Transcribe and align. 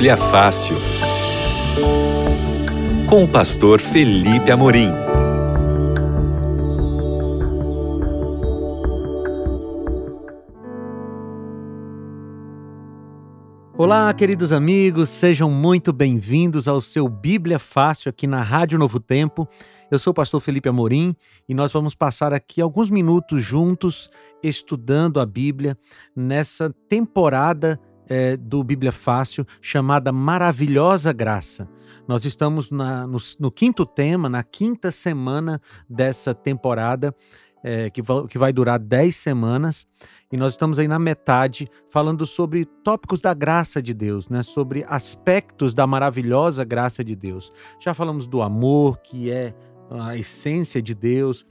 Bíblia 0.00 0.16
Fácil. 0.16 0.76
Com 3.06 3.24
o 3.24 3.28
pastor 3.28 3.82
Felipe 3.82 4.50
Amorim. 4.50 4.88
Olá, 13.76 14.14
queridos 14.14 14.52
amigos, 14.52 15.10
sejam 15.10 15.50
muito 15.50 15.92
bem-vindos 15.92 16.66
ao 16.66 16.80
seu 16.80 17.06
Bíblia 17.06 17.58
Fácil 17.58 18.08
aqui 18.08 18.26
na 18.26 18.42
Rádio 18.42 18.78
Novo 18.78 18.98
Tempo. 18.98 19.46
Eu 19.90 19.98
sou 19.98 20.12
o 20.12 20.14
pastor 20.14 20.40
Felipe 20.40 20.70
Amorim 20.70 21.14
e 21.46 21.52
nós 21.52 21.74
vamos 21.74 21.94
passar 21.94 22.32
aqui 22.32 22.62
alguns 22.62 22.88
minutos 22.88 23.42
juntos 23.42 24.08
estudando 24.42 25.20
a 25.20 25.26
Bíblia 25.26 25.76
nessa 26.16 26.74
temporada 26.88 27.78
é, 28.10 28.36
do 28.36 28.64
Bíblia 28.64 28.90
Fácil 28.90 29.46
chamada 29.62 30.10
Maravilhosa 30.10 31.12
Graça. 31.12 31.68
Nós 32.08 32.24
estamos 32.24 32.68
na, 32.68 33.06
no, 33.06 33.18
no, 33.38 33.52
quinto 33.52 33.86
tema, 33.86 34.28
na 34.28 34.42
quinta 34.42 34.90
semana 34.90 35.62
dessa 35.88 36.34
temporada, 36.34 37.14
é, 37.62 37.88
que, 37.88 38.02
vai, 38.02 38.26
que 38.26 38.36
vai 38.36 38.52
durar 38.52 38.80
dez 38.80 39.14
semanas. 39.14 39.86
E 40.32 40.36
nós 40.36 40.54
estamos 40.54 40.78
aí 40.78 40.88
na 40.88 40.98
metade 40.98 41.68
falando 41.88 42.26
sobre 42.26 42.64
tópicos 42.64 43.20
da 43.20 43.32
graça 43.32 43.80
de 43.80 43.94
Deus, 43.94 44.28
né? 44.28 44.42
sobre 44.42 44.84
aspectos 44.88 45.72
da 45.72 45.86
maravilhosa 45.86 46.64
graça 46.64 47.04
de 47.04 47.14
Deus. 47.14 47.52
Já 47.78 47.94
falamos 47.94 48.26
do 48.26 48.42
amor, 48.42 48.98
que 48.98 49.30
é 49.30 49.54
a 49.88 50.16
essência 50.16 50.82
de 50.82 50.94
Deus. 50.94 51.46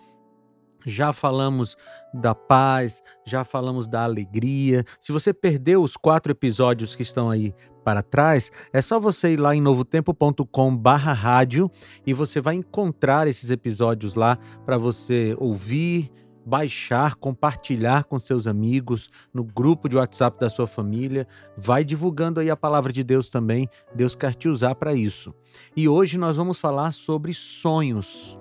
Já 0.85 1.11
falamos 1.11 1.75
da 2.13 2.33
paz, 2.33 3.03
já 3.25 3.43
falamos 3.43 3.87
da 3.87 4.03
alegria. 4.03 4.83
Se 4.99 5.11
você 5.11 5.33
perdeu 5.33 5.81
os 5.81 5.97
quatro 5.97 6.31
episódios 6.31 6.95
que 6.95 7.01
estão 7.01 7.29
aí 7.29 7.53
para 7.83 8.01
trás, 8.01 8.51
é 8.71 8.81
só 8.81 8.99
você 8.99 9.33
ir 9.33 9.39
lá 9.39 9.55
em 9.55 9.61
novotempo.com/barra 9.61 11.13
rádio 11.13 11.69
e 12.05 12.13
você 12.13 12.39
vai 12.39 12.55
encontrar 12.55 13.27
esses 13.27 13.49
episódios 13.49 14.15
lá 14.15 14.37
para 14.65 14.77
você 14.77 15.35
ouvir, 15.39 16.11
baixar, 16.45 17.15
compartilhar 17.15 18.05
com 18.05 18.19
seus 18.19 18.47
amigos, 18.47 19.09
no 19.33 19.43
grupo 19.43 19.87
de 19.87 19.97
WhatsApp 19.97 20.39
da 20.39 20.49
sua 20.49 20.65
família. 20.65 21.27
Vai 21.57 21.83
divulgando 21.83 22.39
aí 22.39 22.49
a 22.49 22.57
palavra 22.57 22.91
de 22.91 23.03
Deus 23.03 23.29
também. 23.29 23.67
Deus 23.93 24.15
quer 24.15 24.33
te 24.33 24.49
usar 24.49 24.75
para 24.75 24.93
isso. 24.93 25.33
E 25.75 25.87
hoje 25.87 26.17
nós 26.17 26.35
vamos 26.35 26.57
falar 26.57 26.91
sobre 26.91 27.33
sonhos. 27.33 28.37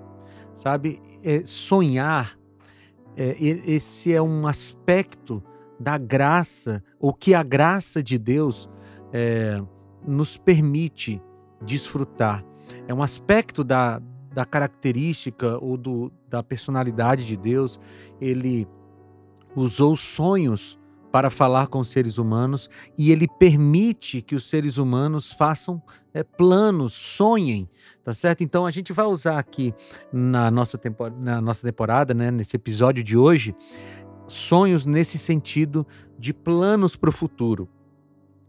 Sabe, 0.59 1.01
é, 1.23 1.41
sonhar, 1.45 2.37
é, 3.15 3.33
esse 3.39 4.11
é 4.11 4.21
um 4.21 4.45
aspecto 4.45 5.41
da 5.79 5.97
graça, 5.97 6.83
o 6.99 7.13
que 7.13 7.33
a 7.33 7.41
graça 7.41 8.03
de 8.03 8.17
Deus 8.17 8.69
é, 9.13 9.63
nos 10.05 10.35
permite 10.37 11.21
desfrutar. 11.61 12.43
É 12.89 12.93
um 12.93 13.01
aspecto 13.01 13.63
da, 13.63 14.01
da 14.33 14.43
característica 14.43 15.57
ou 15.59 15.77
do, 15.77 16.11
da 16.27 16.43
personalidade 16.43 17.25
de 17.25 17.37
Deus, 17.37 17.79
ele 18.19 18.67
usou 19.55 19.95
sonhos 19.95 20.77
para 21.11 21.29
falar 21.29 21.67
com 21.67 21.79
os 21.79 21.89
seres 21.89 22.17
humanos 22.17 22.69
e 22.97 23.11
ele 23.11 23.27
permite 23.27 24.21
que 24.21 24.35
os 24.35 24.49
seres 24.49 24.77
humanos 24.77 25.31
façam 25.31 25.81
é, 26.13 26.23
planos, 26.23 26.93
sonhem, 26.93 27.69
tá 28.03 28.13
certo? 28.13 28.43
Então 28.43 28.65
a 28.65 28.71
gente 28.71 28.93
vai 28.93 29.05
usar 29.05 29.39
aqui 29.39 29.73
na 30.11 30.51
nossa, 30.51 30.77
tempo, 30.77 31.09
na 31.09 31.41
nossa 31.41 31.61
temporada, 31.63 32.13
né, 32.13 32.31
nesse 32.31 32.55
episódio 32.55 33.03
de 33.03 33.17
hoje, 33.17 33.55
sonhos 34.27 34.85
nesse 34.85 35.17
sentido 35.17 35.85
de 36.17 36.33
planos 36.33 36.95
para 36.95 37.09
o 37.09 37.13
futuro, 37.13 37.67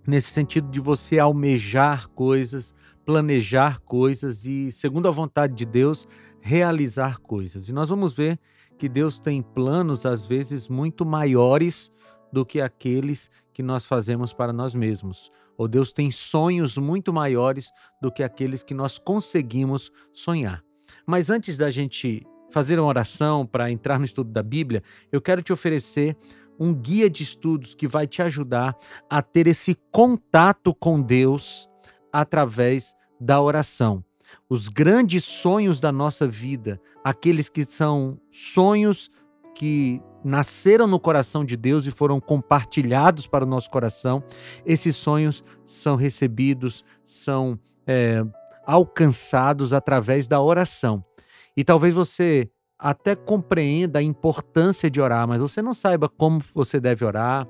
nesse 0.06 0.30
sentido 0.30 0.68
de 0.70 0.80
você 0.80 1.18
almejar 1.18 2.08
coisas, 2.08 2.74
planejar 3.04 3.80
coisas 3.80 4.44
e, 4.44 4.70
segundo 4.70 5.08
a 5.08 5.10
vontade 5.10 5.54
de 5.54 5.64
Deus, 5.64 6.06
realizar 6.40 7.18
coisas. 7.18 7.68
E 7.68 7.72
nós 7.72 7.88
vamos 7.88 8.12
ver 8.12 8.38
que 8.76 8.88
Deus 8.88 9.18
tem 9.18 9.42
planos, 9.42 10.06
às 10.06 10.24
vezes, 10.24 10.68
muito 10.68 11.04
maiores 11.04 11.90
do 12.32 12.44
que 12.44 12.60
aqueles 12.60 13.30
que 13.52 13.62
nós 13.62 13.84
fazemos 13.84 14.32
para 14.32 14.52
nós 14.52 14.74
mesmos. 14.74 15.30
Ou 15.56 15.68
Deus 15.68 15.92
tem 15.92 16.10
sonhos 16.10 16.78
muito 16.78 17.12
maiores 17.12 17.70
do 18.00 18.10
que 18.10 18.22
aqueles 18.22 18.62
que 18.62 18.74
nós 18.74 18.98
conseguimos 18.98 19.90
sonhar. 20.12 20.62
Mas 21.06 21.30
antes 21.30 21.58
da 21.58 21.70
gente 21.70 22.26
fazer 22.50 22.78
uma 22.78 22.88
oração 22.88 23.46
para 23.46 23.70
entrar 23.70 23.98
no 23.98 24.04
estudo 24.04 24.30
da 24.30 24.42
Bíblia, 24.42 24.82
eu 25.12 25.20
quero 25.20 25.42
te 25.42 25.52
oferecer 25.52 26.16
um 26.58 26.74
guia 26.74 27.08
de 27.08 27.22
estudos 27.22 27.74
que 27.74 27.88
vai 27.88 28.06
te 28.06 28.20
ajudar 28.22 28.76
a 29.08 29.22
ter 29.22 29.46
esse 29.46 29.76
contato 29.90 30.74
com 30.74 31.00
Deus 31.00 31.68
através 32.12 32.94
da 33.20 33.40
oração. 33.40 34.04
Os 34.48 34.68
grandes 34.68 35.24
sonhos 35.24 35.80
da 35.80 35.90
nossa 35.90 36.26
vida, 36.26 36.80
aqueles 37.02 37.48
que 37.48 37.64
são 37.64 38.20
sonhos 38.30 39.10
que 39.54 40.02
nasceram 40.24 40.86
no 40.86 41.00
coração 41.00 41.44
de 41.44 41.56
Deus 41.56 41.86
e 41.86 41.90
foram 41.90 42.20
compartilhados 42.20 43.26
para 43.26 43.44
o 43.44 43.48
nosso 43.48 43.70
coração, 43.70 44.22
esses 44.64 44.96
sonhos 44.96 45.42
são 45.64 45.96
recebidos, 45.96 46.84
são 47.04 47.58
é, 47.86 48.22
alcançados 48.66 49.72
através 49.72 50.26
da 50.26 50.40
oração. 50.40 51.04
E 51.56 51.64
talvez 51.64 51.94
você 51.94 52.50
até 52.78 53.14
compreenda 53.14 53.98
a 53.98 54.02
importância 54.02 54.90
de 54.90 55.00
orar, 55.00 55.28
mas 55.28 55.42
você 55.42 55.60
não 55.60 55.74
saiba 55.74 56.08
como 56.08 56.40
você 56.54 56.80
deve 56.80 57.04
orar. 57.04 57.46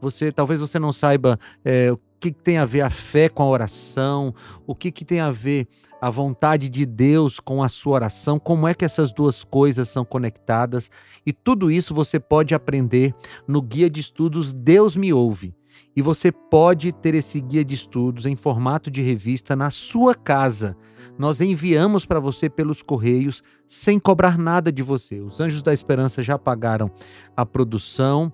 Você 0.00 0.30
talvez 0.30 0.60
você 0.60 0.78
não 0.78 0.92
saiba 0.92 1.38
é, 1.64 1.90
que, 2.20 2.30
que 2.30 2.42
tem 2.42 2.58
a 2.58 2.64
ver 2.64 2.82
a 2.82 2.90
fé 2.90 3.28
com 3.28 3.42
a 3.42 3.48
oração, 3.48 4.34
o 4.66 4.74
que, 4.74 4.90
que 4.90 5.04
tem 5.04 5.20
a 5.20 5.30
ver 5.30 5.68
a 6.00 6.10
vontade 6.10 6.68
de 6.68 6.84
Deus 6.84 7.40
com 7.40 7.62
a 7.62 7.68
sua 7.68 7.94
oração, 7.94 8.38
como 8.38 8.66
é 8.66 8.74
que 8.74 8.84
essas 8.84 9.12
duas 9.12 9.44
coisas 9.44 9.88
são 9.88 10.04
conectadas. 10.04 10.90
E 11.24 11.32
tudo 11.32 11.70
isso 11.70 11.94
você 11.94 12.18
pode 12.18 12.54
aprender 12.54 13.14
no 13.46 13.62
guia 13.62 13.88
de 13.90 14.00
estudos 14.00 14.52
Deus 14.52 14.96
Me 14.96 15.12
Ouve. 15.12 15.54
E 15.94 16.02
você 16.02 16.30
pode 16.30 16.92
ter 16.92 17.14
esse 17.14 17.40
guia 17.40 17.64
de 17.64 17.74
estudos 17.74 18.26
em 18.26 18.36
formato 18.36 18.90
de 18.90 19.02
revista 19.02 19.56
na 19.56 19.70
sua 19.70 20.14
casa. 20.14 20.76
Nós 21.18 21.40
enviamos 21.40 22.04
para 22.04 22.20
você 22.20 22.50
pelos 22.50 22.82
correios 22.82 23.42
sem 23.66 23.98
cobrar 23.98 24.36
nada 24.36 24.70
de 24.70 24.82
você. 24.82 25.20
Os 25.20 25.40
Anjos 25.40 25.62
da 25.62 25.72
Esperança 25.72 26.22
já 26.22 26.38
pagaram 26.38 26.90
a 27.34 27.46
produção, 27.46 28.30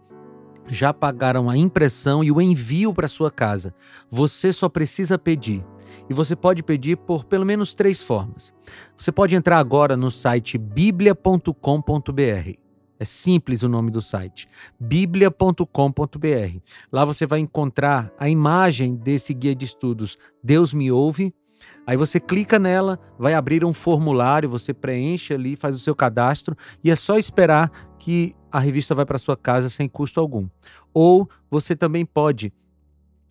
já 0.66 0.92
pagaram 0.92 1.50
a 1.50 1.56
impressão 1.56 2.22
e 2.22 2.30
o 2.30 2.40
envio 2.40 2.92
para 2.94 3.08
sua 3.08 3.30
casa. 3.30 3.74
Você 4.10 4.52
só 4.52 4.68
precisa 4.68 5.18
pedir. 5.18 5.64
E 6.08 6.14
você 6.14 6.34
pode 6.34 6.62
pedir 6.62 6.96
por 6.96 7.24
pelo 7.24 7.44
menos 7.44 7.74
três 7.74 8.02
formas. 8.02 8.52
Você 8.96 9.12
pode 9.12 9.36
entrar 9.36 9.58
agora 9.58 9.96
no 9.96 10.10
site 10.10 10.56
biblia.com.br. 10.58 11.52
É 12.98 13.04
simples 13.04 13.64
o 13.64 13.68
nome 13.68 13.90
do 13.90 14.00
site, 14.00 14.48
biblia.com.br. 14.78 15.66
Lá 16.92 17.04
você 17.04 17.26
vai 17.26 17.40
encontrar 17.40 18.12
a 18.16 18.28
imagem 18.28 18.94
desse 18.94 19.34
guia 19.34 19.56
de 19.56 19.64
estudos 19.64 20.16
Deus 20.42 20.72
me 20.72 20.92
ouve. 20.92 21.34
Aí 21.84 21.96
você 21.96 22.20
clica 22.20 22.60
nela, 22.60 23.00
vai 23.18 23.34
abrir 23.34 23.64
um 23.64 23.72
formulário, 23.72 24.48
você 24.48 24.72
preenche 24.72 25.34
ali, 25.34 25.56
faz 25.56 25.74
o 25.74 25.80
seu 25.80 25.96
cadastro 25.96 26.56
e 26.82 26.90
é 26.92 26.96
só 26.96 27.18
esperar 27.18 27.70
que 27.98 28.36
a 28.52 28.60
revista 28.60 28.94
vai 28.94 29.06
para 29.06 29.18
sua 29.18 29.36
casa 29.36 29.70
sem 29.70 29.88
custo 29.88 30.20
algum. 30.20 30.48
Ou 30.92 31.28
você 31.50 31.74
também 31.74 32.04
pode 32.04 32.52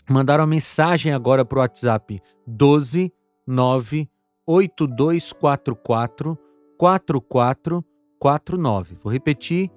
mandar 0.09 0.39
uma 0.39 0.47
mensagem 0.47 1.13
agora 1.13 1.45
para 1.45 1.59
o 1.59 1.61
WhatsApp 1.61 2.19
12 2.47 3.13
9 3.45 4.09
8244 4.45 6.37
4449. 6.77 8.95
Vou 9.01 9.13
repetir. 9.13 9.71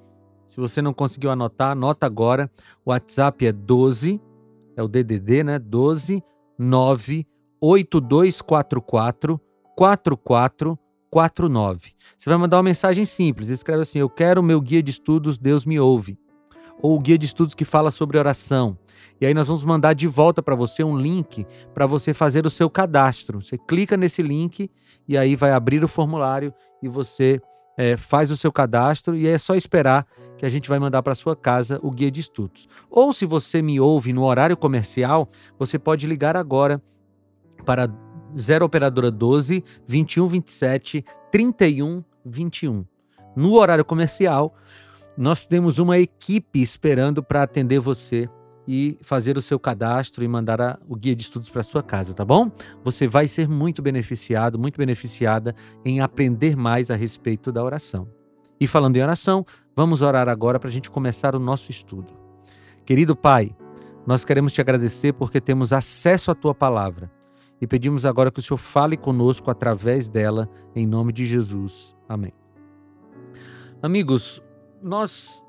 Se 0.49 0.59
você 0.59 0.81
não 0.81 0.95
conseguiu 0.95 1.31
anotar, 1.31 1.73
anota 1.73 2.07
agora. 2.07 2.51
O 2.85 2.91
WhatsApp 2.91 3.47
é 3.47 3.53
12, 3.53 4.21
é 4.77 4.83
o 4.83 4.89
DDD, 4.89 5.45
né? 5.45 5.59
12 5.59 6.23
9 6.59 7.27
8244 7.61 9.39
4449. 9.77 10.84
49. 11.15 11.93
Você 12.19 12.29
vai 12.29 12.37
mandar 12.37 12.57
uma 12.57 12.65
mensagem 12.65 13.05
simples, 13.05 13.49
escreve 13.49 13.83
assim: 13.83 14.01
Eu 14.01 14.11
quero 14.11 14.41
o 14.41 14.45
meu 14.45 14.61
guia 14.61 14.83
de 14.83 14.91
estudos, 14.91 15.39
Deus 15.39 15.65
me 15.65 15.79
ouve. 15.79 16.19
Ou 16.83 16.97
o 16.97 16.99
guia 16.99 17.17
de 17.17 17.25
estudos 17.25 17.55
que 17.55 17.65
fala 17.65 17.93
sobre 17.93 18.19
oração. 18.19 18.77
E 19.21 19.25
aí 19.25 19.33
nós 19.33 19.47
vamos 19.47 19.63
mandar 19.63 19.93
de 19.93 20.09
volta 20.09 20.43
para 20.43 20.57
você 20.57 20.83
um 20.83 20.99
link 20.99 21.47
para 21.73 21.87
você 21.87 22.13
fazer 22.13 22.45
o 22.45 22.51
seu 22.51 22.69
cadastro. 22.69 23.41
Você 23.41 23.57
clica 23.57 23.97
nesse 23.97 24.23
link 24.23 24.69
e 25.07 25.17
aí 25.17 25.37
vai 25.37 25.53
abrir 25.53 25.85
o 25.85 25.89
formulário 25.89 26.53
e 26.83 26.89
você 26.89 27.41
é, 27.79 27.97
faz 27.97 28.33
o 28.33 28.37
seu 28.37 28.51
cadastro 28.51 29.15
e 29.15 29.29
é 29.29 29.39
só 29.39 29.55
esperar 29.55 30.05
que 30.37 30.45
a 30.45 30.49
gente 30.49 30.69
vai 30.69 30.81
mandar 30.81 31.01
para 31.01 31.15
sua 31.15 31.37
casa 31.37 31.79
o 31.81 31.93
guia 31.93 32.11
de 32.11 32.21
estudos. 32.21 32.67
Ou 32.91 33.13
se 33.13 33.25
você 33.25 33.63
me 33.63 33.79
ouve 33.79 34.13
no 34.13 34.25
horário 34.25 34.57
comercial, 34.57 35.29
você 35.57 35.79
pode 35.79 36.09
ligar 36.09 36.37
agora 36.37 36.83
para 37.65 37.89
0 38.39 38.65
operadora 38.65 39.11
12 39.11 39.65
21 39.87 40.27
27 40.27 41.05
31 41.31 42.03
21. 42.25 42.85
No 43.37 43.55
horário 43.55 43.85
comercial, 43.85 44.55
nós 45.17 45.47
temos 45.47 45.79
uma 45.79 45.99
equipe 45.99 46.61
esperando 46.61 47.23
para 47.23 47.43
atender 47.43 47.79
você 47.81 48.29
e 48.67 48.99
fazer 49.03 49.37
o 49.37 49.43
seu 49.43 49.59
cadastro 49.59 50.25
e 50.25 50.29
mandar 50.29 50.61
a, 50.61 50.79
o 50.89 50.97
guia 50.97 51.15
de 51.15 51.23
estudos 51.23 51.51
para 51.51 51.63
sua 51.63 51.83
casa, 51.83 52.15
tá 52.15 52.25
bom? 52.25 52.51
Você 52.83 53.07
vai 53.07 53.29
ser 53.29 53.49
muito 53.49 53.83
beneficiado, 53.83 54.59
muito 54.59 54.79
beneficiada 54.79 55.55
em 55.85 56.01
aprender 56.01 56.57
mais 56.57 56.91
a 56.91 56.97
respeito 56.97 57.53
da 57.53 57.63
oração. 57.63 58.09
E 58.59 58.67
falando 58.67 58.97
em 58.97 59.03
oração, 59.03 59.45
vamos 59.77 60.01
orar 60.01 60.29
agora 60.29 60.59
para 60.59 60.69
a 60.69 60.73
gente 60.73 60.91
começar 60.91 61.35
o 61.35 61.39
nosso 61.39 61.71
estudo. 61.71 62.15
Querido 62.87 63.15
Pai, 63.15 63.55
nós 64.07 64.25
queremos 64.25 64.53
te 64.53 64.61
agradecer 64.61 65.13
porque 65.13 65.41
temos 65.41 65.73
acesso 65.73 66.31
à 66.31 66.35
tua 66.35 66.55
palavra 66.55 67.11
e 67.61 67.67
pedimos 67.67 68.05
agora 68.05 68.31
que 68.31 68.41
o 68.41 68.43
Senhor 68.43 68.59
fale 68.59 68.97
conosco 68.97 69.51
através 69.51 70.09
dela, 70.09 70.49
em 70.75 70.87
nome 70.87 71.13
de 71.13 71.25
Jesus. 71.25 71.97
Amém. 72.09 72.33
Amigos, 73.83 74.43
nós 74.83 75.45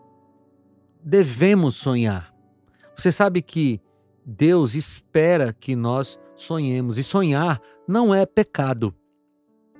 devemos 1.03 1.75
sonhar. 1.75 2.33
Você 2.95 3.11
sabe 3.11 3.41
que 3.41 3.81
Deus 4.25 4.75
espera 4.75 5.53
que 5.53 5.75
nós 5.75 6.19
sonhemos, 6.35 6.97
e 6.97 7.03
sonhar 7.03 7.61
não 7.87 8.13
é 8.13 8.25
pecado. 8.25 8.93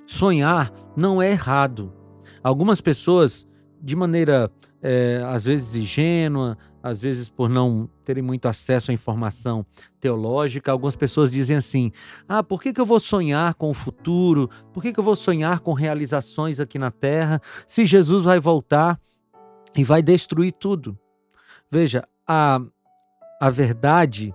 Sonhar 0.06 0.72
não 0.96 1.22
é 1.22 1.32
errado. 1.32 1.92
Algumas 2.44 2.80
pessoas, 2.80 3.48
de 3.82 3.96
maneira 3.96 4.52
é, 4.82 5.24
às 5.26 5.46
vezes 5.46 5.76
ingênua, 5.76 6.58
às 6.86 7.02
vezes 7.02 7.28
por 7.28 7.50
não 7.50 7.90
terem 8.04 8.22
muito 8.22 8.48
acesso 8.48 8.92
à 8.92 8.94
informação 8.94 9.66
teológica, 10.00 10.72
algumas 10.72 10.96
pessoas 10.96 11.32
dizem 11.32 11.58
assim: 11.58 11.92
ah, 12.30 12.44
por 12.44 12.62
que, 12.62 12.72
que 12.72 12.80
eu 12.80 12.86
vou 12.86 13.00
sonhar 13.00 13.56
com 13.56 13.72
o 13.72 13.74
futuro? 13.74 14.48
Por 14.72 14.84
que, 14.84 14.94
que 14.94 15.00
eu 15.00 15.04
vou 15.04 15.16
sonhar 15.16 15.62
com 15.62 15.74
realizações 15.74 16.60
aqui 16.60 16.78
na 16.78 16.92
terra 16.92 17.42
se 17.66 17.88
Jesus 17.88 18.24
vai 18.24 18.40
voltar 18.40 19.02
e 19.76 19.84
vai 19.84 20.04
destruir 20.04 20.52
tudo? 20.52 20.96
Veja, 21.72 22.08
a, 22.28 22.62
a 23.42 23.50
verdade, 23.50 24.32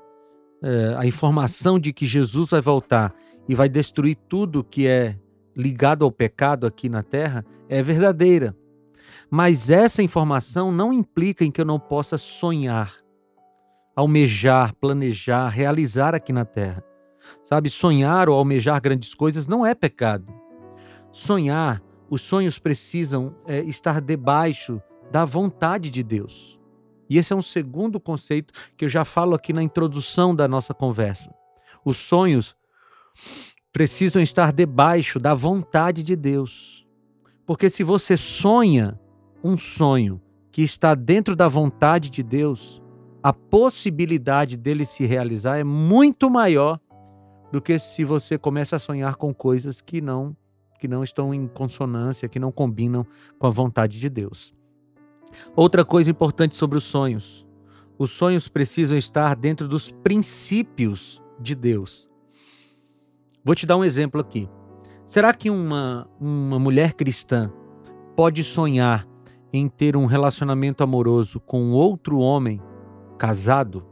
é, 0.60 0.96
a 0.98 1.06
informação 1.06 1.78
de 1.78 1.92
que 1.92 2.04
Jesus 2.04 2.50
vai 2.50 2.60
voltar 2.60 3.14
e 3.48 3.54
vai 3.54 3.68
destruir 3.68 4.16
tudo 4.28 4.64
que 4.64 4.88
é 4.88 5.16
ligado 5.56 6.04
ao 6.04 6.10
pecado 6.10 6.66
aqui 6.66 6.88
na 6.88 7.04
terra 7.04 7.44
é 7.68 7.80
verdadeira. 7.80 8.56
Mas 9.30 9.70
essa 9.70 10.02
informação 10.02 10.72
não 10.72 10.92
implica 10.92 11.44
em 11.44 11.50
que 11.50 11.60
eu 11.60 11.64
não 11.64 11.78
possa 11.78 12.18
sonhar, 12.18 12.92
almejar, 13.94 14.74
planejar, 14.74 15.48
realizar 15.48 16.14
aqui 16.14 16.32
na 16.32 16.44
terra. 16.44 16.84
Sabe, 17.44 17.70
sonhar 17.70 18.28
ou 18.28 18.36
almejar 18.36 18.80
grandes 18.80 19.14
coisas 19.14 19.46
não 19.46 19.64
é 19.64 19.72
pecado. 19.74 20.26
Sonhar, 21.12 21.80
os 22.08 22.22
sonhos 22.22 22.58
precisam 22.58 23.36
é, 23.46 23.60
estar 23.60 24.00
debaixo 24.00 24.82
da 25.12 25.24
vontade 25.24 25.90
de 25.90 26.02
Deus. 26.02 26.58
E 27.08 27.16
esse 27.18 27.32
é 27.32 27.36
um 27.36 27.42
segundo 27.42 28.00
conceito 28.00 28.52
que 28.76 28.84
eu 28.84 28.88
já 28.88 29.04
falo 29.04 29.34
aqui 29.34 29.52
na 29.52 29.62
introdução 29.62 30.34
da 30.34 30.48
nossa 30.48 30.74
conversa. 30.74 31.32
Os 31.84 31.96
sonhos 31.96 32.56
precisam 33.72 34.20
estar 34.20 34.52
debaixo 34.52 35.18
da 35.18 35.34
vontade 35.34 36.02
de 36.02 36.16
Deus. 36.16 36.86
Porque 37.46 37.68
se 37.68 37.82
você 37.82 38.16
sonha 38.16 38.98
um 39.42 39.56
sonho 39.56 40.20
que 40.52 40.62
está 40.62 40.94
dentro 40.94 41.34
da 41.34 41.48
vontade 41.48 42.10
de 42.10 42.22
Deus, 42.22 42.82
a 43.22 43.32
possibilidade 43.32 44.56
dele 44.56 44.84
se 44.84 45.04
realizar 45.04 45.58
é 45.58 45.64
muito 45.64 46.28
maior 46.28 46.80
do 47.52 47.60
que 47.60 47.78
se 47.78 48.04
você 48.04 48.38
começa 48.38 48.76
a 48.76 48.78
sonhar 48.78 49.16
com 49.16 49.34
coisas 49.34 49.80
que 49.80 50.00
não 50.00 50.36
que 50.78 50.88
não 50.88 51.04
estão 51.04 51.34
em 51.34 51.46
consonância, 51.46 52.26
que 52.26 52.38
não 52.38 52.50
combinam 52.50 53.06
com 53.38 53.46
a 53.46 53.50
vontade 53.50 54.00
de 54.00 54.08
Deus. 54.08 54.54
Outra 55.54 55.84
coisa 55.84 56.10
importante 56.10 56.56
sobre 56.56 56.78
os 56.78 56.84
sonhos: 56.84 57.46
os 57.98 58.10
sonhos 58.10 58.48
precisam 58.48 58.96
estar 58.96 59.36
dentro 59.36 59.68
dos 59.68 59.90
princípios 59.90 61.22
de 61.38 61.54
Deus. 61.54 62.08
Vou 63.44 63.54
te 63.54 63.66
dar 63.66 63.76
um 63.76 63.84
exemplo 63.84 64.20
aqui. 64.20 64.48
Será 65.06 65.34
que 65.34 65.50
uma, 65.50 66.08
uma 66.18 66.58
mulher 66.58 66.94
cristã 66.94 67.52
pode 68.16 68.42
sonhar 68.42 69.06
em 69.52 69.68
ter 69.68 69.96
um 69.96 70.06
relacionamento 70.06 70.82
amoroso 70.82 71.40
com 71.40 71.72
outro 71.72 72.18
homem 72.18 72.60
casado? 73.18 73.84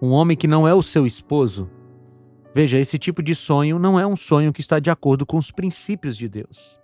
Um 0.00 0.10
homem 0.10 0.36
que 0.36 0.48
não 0.48 0.66
é 0.66 0.74
o 0.74 0.82
seu 0.82 1.06
esposo? 1.06 1.70
Veja, 2.54 2.78
esse 2.78 2.98
tipo 2.98 3.22
de 3.22 3.34
sonho 3.34 3.78
não 3.78 3.98
é 3.98 4.06
um 4.06 4.16
sonho 4.16 4.52
que 4.52 4.60
está 4.60 4.78
de 4.78 4.90
acordo 4.90 5.24
com 5.24 5.38
os 5.38 5.50
princípios 5.50 6.16
de 6.16 6.28
Deus. 6.28 6.78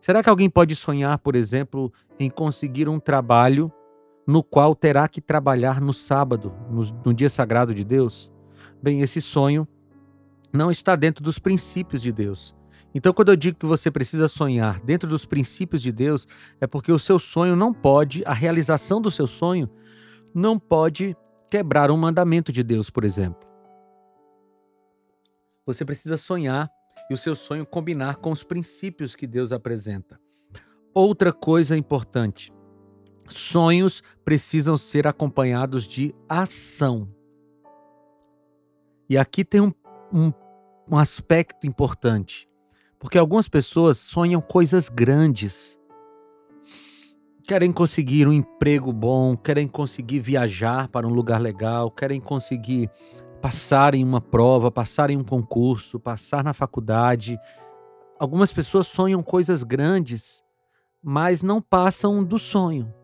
Será 0.00 0.22
que 0.22 0.28
alguém 0.28 0.50
pode 0.50 0.74
sonhar, 0.74 1.16
por 1.18 1.36
exemplo, 1.36 1.92
em 2.18 2.28
conseguir 2.28 2.88
um 2.88 2.98
trabalho 2.98 3.72
no 4.26 4.42
qual 4.42 4.74
terá 4.74 5.08
que 5.08 5.20
trabalhar 5.20 5.80
no 5.80 5.92
sábado, 5.92 6.52
no, 6.70 6.82
no 7.04 7.14
dia 7.14 7.28
sagrado 7.28 7.72
de 7.72 7.84
Deus? 7.84 8.30
Bem, 8.82 9.00
esse 9.00 9.20
sonho 9.20 9.66
não 10.52 10.70
está 10.70 10.96
dentro 10.96 11.22
dos 11.22 11.38
princípios 11.38 12.02
de 12.02 12.12
Deus. 12.12 12.54
Então, 12.94 13.12
quando 13.12 13.30
eu 13.30 13.36
digo 13.36 13.58
que 13.58 13.66
você 13.66 13.90
precisa 13.90 14.28
sonhar 14.28 14.80
dentro 14.80 15.08
dos 15.08 15.24
princípios 15.24 15.80
de 15.80 15.90
Deus, 15.90 16.28
é 16.60 16.66
porque 16.66 16.92
o 16.92 16.98
seu 16.98 17.18
sonho 17.18 17.56
não 17.56 17.72
pode, 17.72 18.22
a 18.26 18.32
realização 18.32 19.00
do 19.00 19.10
seu 19.10 19.26
sonho, 19.26 19.70
não 20.34 20.58
pode 20.58 21.16
quebrar 21.50 21.90
um 21.90 21.96
mandamento 21.96 22.52
de 22.52 22.62
Deus, 22.62 22.90
por 22.90 23.04
exemplo. 23.04 23.48
Você 25.64 25.84
precisa 25.84 26.16
sonhar 26.16 26.70
e 27.10 27.14
o 27.14 27.18
seu 27.18 27.36
sonho 27.36 27.64
combinar 27.64 28.16
com 28.16 28.30
os 28.30 28.42
princípios 28.42 29.14
que 29.14 29.26
Deus 29.26 29.52
apresenta. 29.52 30.20
Outra 30.94 31.32
coisa 31.32 31.76
importante: 31.76 32.52
sonhos 33.28 34.02
precisam 34.24 34.76
ser 34.76 35.06
acompanhados 35.06 35.86
de 35.86 36.14
ação. 36.28 37.08
E 39.08 39.18
aqui 39.18 39.44
tem 39.44 39.60
um, 39.60 39.72
um, 40.12 40.32
um 40.88 40.96
aspecto 40.96 41.66
importante, 41.66 42.48
porque 43.02 43.18
algumas 43.18 43.48
pessoas 43.48 43.98
sonham 43.98 44.40
coisas 44.40 44.88
grandes. 44.88 45.76
Querem 47.42 47.72
conseguir 47.72 48.28
um 48.28 48.32
emprego 48.32 48.92
bom, 48.92 49.36
querem 49.36 49.66
conseguir 49.66 50.20
viajar 50.20 50.86
para 50.86 51.04
um 51.04 51.12
lugar 51.12 51.40
legal, 51.40 51.90
querem 51.90 52.20
conseguir 52.20 52.88
passar 53.40 53.92
em 53.96 54.04
uma 54.04 54.20
prova, 54.20 54.70
passar 54.70 55.10
em 55.10 55.16
um 55.16 55.24
concurso, 55.24 55.98
passar 55.98 56.44
na 56.44 56.52
faculdade. 56.52 57.36
Algumas 58.20 58.52
pessoas 58.52 58.86
sonham 58.86 59.20
coisas 59.20 59.64
grandes, 59.64 60.40
mas 61.02 61.42
não 61.42 61.60
passam 61.60 62.22
do 62.22 62.38
sonho. 62.38 62.94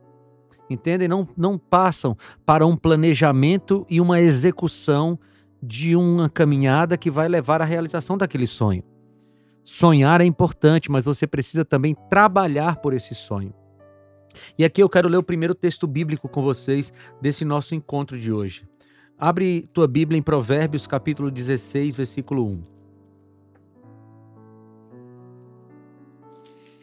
Entendem? 0.71 1.09
Não, 1.09 1.27
não 1.37 1.59
passam 1.59 2.17
para 2.47 2.65
um 2.65 2.77
planejamento 2.77 3.85
e 3.91 4.01
uma 4.01 4.21
execução 4.21 5.19
de 5.61 5.97
uma 5.97 6.31
caminhada 6.31 6.97
que 6.97 7.11
vai 7.11 7.27
levar 7.27 7.61
à 7.61 7.65
realização 7.65 8.17
daquele 8.17 8.47
sonho. 8.47 8.85
Sonhar 9.71 10.23
é 10.23 10.25
importante, 10.25 10.91
mas 10.91 11.05
você 11.05 11.27
precisa 11.27 11.63
também 11.63 11.95
trabalhar 12.09 12.77
por 12.77 12.95
esse 12.95 13.15
sonho. 13.15 13.53
E 14.57 14.65
aqui 14.65 14.83
eu 14.83 14.89
quero 14.89 15.11
ler 15.11 15.19
o 15.19 15.23
primeiro 15.23 15.55
texto 15.55 15.87
bíblico 15.87 16.27
com 16.27 16.43
vocês 16.43 16.91
desse 17.21 17.45
nosso 17.45 17.75
encontro 17.75 18.19
de 18.19 18.33
hoje. 18.33 18.67
Abre 19.19 19.69
tua 19.71 19.87
Bíblia 19.87 20.19
em 20.19 20.23
Provérbios 20.23 20.87
capítulo 20.87 21.31
16, 21.31 21.95
versículo 21.95 22.47
1. 22.47 22.63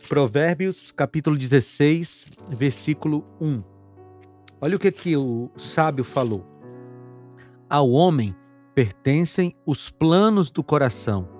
Provérbios 0.07 0.91
capítulo 0.91 1.35
16, 1.35 2.27
versículo 2.51 3.25
1. 3.41 3.63
Olha 4.61 4.75
o 4.75 4.79
que, 4.79 4.91
que 4.91 5.17
o 5.17 5.49
sábio 5.57 6.03
falou. 6.03 6.45
Ao 7.67 7.89
homem 7.89 8.35
pertencem 8.75 9.55
os 9.65 9.89
planos 9.89 10.51
do 10.51 10.63
coração, 10.63 11.34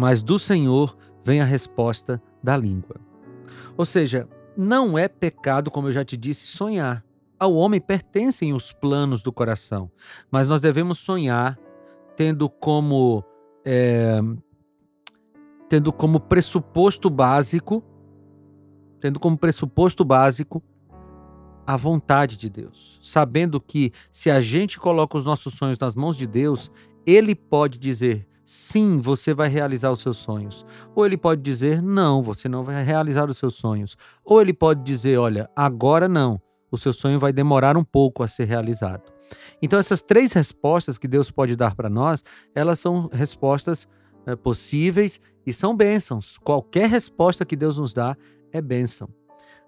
mas 0.00 0.22
do 0.22 0.38
Senhor 0.38 0.96
vem 1.22 1.42
a 1.42 1.44
resposta 1.44 2.22
da 2.42 2.56
língua. 2.56 2.96
Ou 3.76 3.84
seja, 3.84 4.26
não 4.56 4.96
é 4.96 5.06
pecado, 5.08 5.70
como 5.70 5.88
eu 5.88 5.92
já 5.92 6.02
te 6.02 6.16
disse, 6.16 6.46
sonhar. 6.46 7.04
Ao 7.38 7.54
homem 7.54 7.82
pertencem 7.82 8.54
os 8.54 8.72
planos 8.72 9.22
do 9.22 9.30
coração, 9.30 9.90
mas 10.30 10.48
nós 10.48 10.62
devemos 10.62 10.98
sonhar 10.98 11.58
tendo 12.16 12.48
como 12.48 13.22
é, 13.62 14.20
tendo 15.68 15.92
como 15.92 16.18
pressuposto 16.18 17.10
básico, 17.10 17.84
tendo 19.00 19.20
como 19.20 19.36
pressuposto 19.36 20.02
básico 20.02 20.62
a 21.66 21.76
vontade 21.76 22.38
de 22.38 22.48
Deus, 22.48 22.98
sabendo 23.02 23.60
que 23.60 23.92
se 24.10 24.30
a 24.30 24.40
gente 24.40 24.80
coloca 24.80 25.18
os 25.18 25.26
nossos 25.26 25.52
sonhos 25.52 25.78
nas 25.78 25.94
mãos 25.94 26.16
de 26.16 26.26
Deus, 26.26 26.70
Ele 27.06 27.34
pode 27.34 27.78
dizer 27.78 28.26
sim, 28.50 28.98
você 28.98 29.32
vai 29.32 29.48
realizar 29.48 29.92
os 29.92 30.00
seus 30.00 30.16
sonhos. 30.16 30.66
Ou 30.92 31.06
ele 31.06 31.16
pode 31.16 31.40
dizer 31.40 31.80
não, 31.80 32.20
você 32.20 32.48
não 32.48 32.64
vai 32.64 32.82
realizar 32.82 33.30
os 33.30 33.38
seus 33.38 33.54
sonhos. 33.54 33.96
Ou 34.24 34.40
ele 34.42 34.52
pode 34.52 34.82
dizer, 34.82 35.16
olha, 35.18 35.48
agora 35.54 36.08
não 36.08 36.42
o 36.68 36.76
seu 36.76 36.92
sonho 36.92 37.20
vai 37.20 37.32
demorar 37.32 37.76
um 37.76 37.84
pouco 37.84 38.24
a 38.24 38.28
ser 38.28 38.46
realizado. 38.46 39.04
Então, 39.62 39.78
essas 39.78 40.02
três 40.02 40.32
respostas 40.32 40.98
que 40.98 41.06
Deus 41.06 41.30
pode 41.30 41.54
dar 41.54 41.76
para 41.76 41.88
nós, 41.88 42.24
elas 42.52 42.80
são 42.80 43.08
respostas 43.12 43.86
é, 44.26 44.34
possíveis 44.34 45.20
e 45.46 45.52
são 45.52 45.76
bênçãos. 45.76 46.36
Qualquer 46.38 46.90
resposta 46.90 47.44
que 47.44 47.54
Deus 47.54 47.78
nos 47.78 47.92
dá 47.92 48.16
é 48.50 48.60
bênção. 48.60 49.08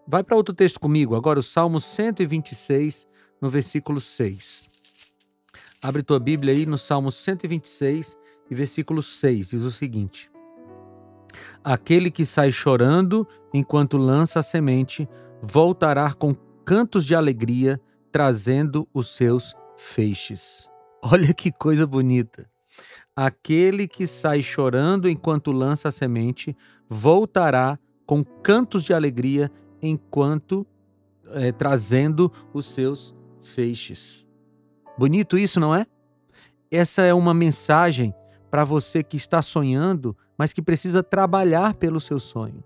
Vai 0.09 0.25
para 0.25 0.37
outro 0.37 0.53
texto 0.53 0.81
comigo, 0.81 1.15
agora 1.15 1.39
o 1.39 1.43
Salmo 1.43 1.79
126, 1.79 3.07
no 3.41 3.49
versículo 3.49 4.01
6. 4.01 4.69
Abre 5.81 6.03
tua 6.03 6.19
Bíblia 6.19 6.53
aí 6.53 6.67
no 6.67 6.77
Salmo 6.77 7.13
126 7.13 8.21
e 8.53 8.55
versículo 8.55 9.03
6, 9.03 9.49
diz 9.49 9.63
o 9.63 9.71
seguinte: 9.71 10.31
Aquele 11.65 12.11
que 12.11 12.25
sai 12.25 12.53
chorando 12.53 13.27
enquanto 13.53 13.97
lança 13.97 14.41
a 14.41 14.43
semente, 14.43 15.09
voltará 15.43 16.13
com 16.13 16.35
cantos 16.65 17.05
de 17.05 17.15
alegria, 17.15 17.81
trazendo 18.13 18.87
os 18.93 19.17
seus 19.17 19.55
feixes. 19.77 20.69
Olha 21.03 21.33
que 21.33 21.51
coisa 21.51 21.87
bonita. 21.87 22.49
Aquele 23.17 23.89
que 23.89 24.07
sai 24.07 24.43
chorando 24.43 25.09
enquanto 25.09 25.51
lança 25.51 25.89
a 25.89 25.93
semente, 25.93 26.57
voltará 26.89 27.79
com 28.07 28.23
cantos 28.23 28.85
de 28.85 28.93
alegria, 28.93 29.51
enquanto 29.81 30.67
é, 31.31 31.51
trazendo 31.53 32.31
os 32.53 32.67
seus 32.67 33.15
feixes. 33.43 34.27
Bonito 34.99 35.39
isso, 35.39 35.59
não 35.59 35.75
é? 35.75 35.87
Essa 36.71 37.03
é 37.03 37.13
uma 37.13 37.35
mensagem 37.35 38.15
para 38.53 38.65
você 38.65 39.03
que 39.03 39.17
está 39.17 39.41
sonhando, 39.41 40.15
mas 40.37 40.53
que 40.53 40.61
precisa 40.61 41.03
trabalhar 41.03 41.73
pelo 41.73 41.99
seu 41.99 42.21
sonho. 42.21 42.63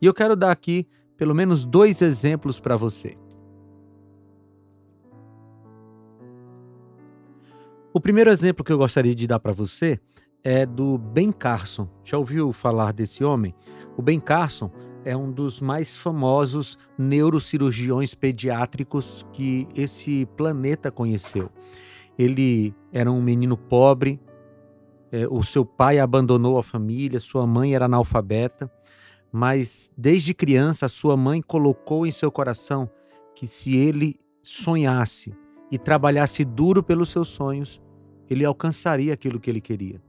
E 0.00 0.06
eu 0.06 0.14
quero 0.14 0.34
dar 0.34 0.50
aqui 0.50 0.88
pelo 1.18 1.34
menos 1.34 1.66
dois 1.66 2.00
exemplos 2.00 2.58
para 2.58 2.78
você. 2.78 3.14
O 7.92 8.00
primeiro 8.00 8.30
exemplo 8.30 8.64
que 8.64 8.72
eu 8.72 8.78
gostaria 8.78 9.14
de 9.14 9.26
dar 9.26 9.38
para 9.38 9.52
você 9.52 10.00
é 10.42 10.64
do 10.64 10.96
Ben 10.96 11.30
Carson. 11.30 11.86
Já 12.02 12.16
ouviu 12.16 12.50
falar 12.50 12.94
desse 12.94 13.22
homem? 13.22 13.54
O 13.98 14.00
Ben 14.00 14.18
Carson 14.18 14.70
é 15.04 15.14
um 15.14 15.30
dos 15.30 15.60
mais 15.60 15.94
famosos 15.94 16.78
neurocirurgiões 16.96 18.14
pediátricos 18.14 19.26
que 19.30 19.68
esse 19.74 20.24
planeta 20.38 20.90
conheceu. 20.90 21.50
Ele 22.18 22.74
era 22.90 23.12
um 23.12 23.20
menino 23.20 23.58
pobre, 23.58 24.18
é, 25.12 25.26
o 25.28 25.42
seu 25.42 25.64
pai 25.64 25.98
abandonou 25.98 26.58
a 26.58 26.62
família, 26.62 27.20
sua 27.20 27.46
mãe 27.46 27.74
era 27.74 27.86
analfabeta, 27.86 28.70
mas 29.32 29.90
desde 29.96 30.34
criança 30.34 30.86
a 30.86 30.88
sua 30.88 31.16
mãe 31.16 31.40
colocou 31.40 32.06
em 32.06 32.10
seu 32.10 32.30
coração 32.30 32.90
que 33.34 33.46
se 33.46 33.76
ele 33.76 34.18
sonhasse 34.42 35.34
e 35.70 35.78
trabalhasse 35.78 36.44
duro 36.44 36.82
pelos 36.82 37.10
seus 37.10 37.28
sonhos, 37.28 37.80
ele 38.28 38.44
alcançaria 38.44 39.14
aquilo 39.14 39.40
que 39.40 39.50
ele 39.50 39.60
queria. 39.60 40.00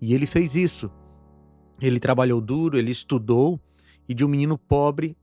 E 0.00 0.14
ele 0.14 0.26
fez 0.26 0.54
isso. 0.54 0.90
Ele 1.80 1.98
trabalhou 1.98 2.40
duro, 2.40 2.78
ele 2.78 2.90
estudou, 2.90 3.60
e 4.08 4.14
de 4.14 4.24
um 4.24 4.28
menino 4.28 4.58
pobre, 4.58 5.16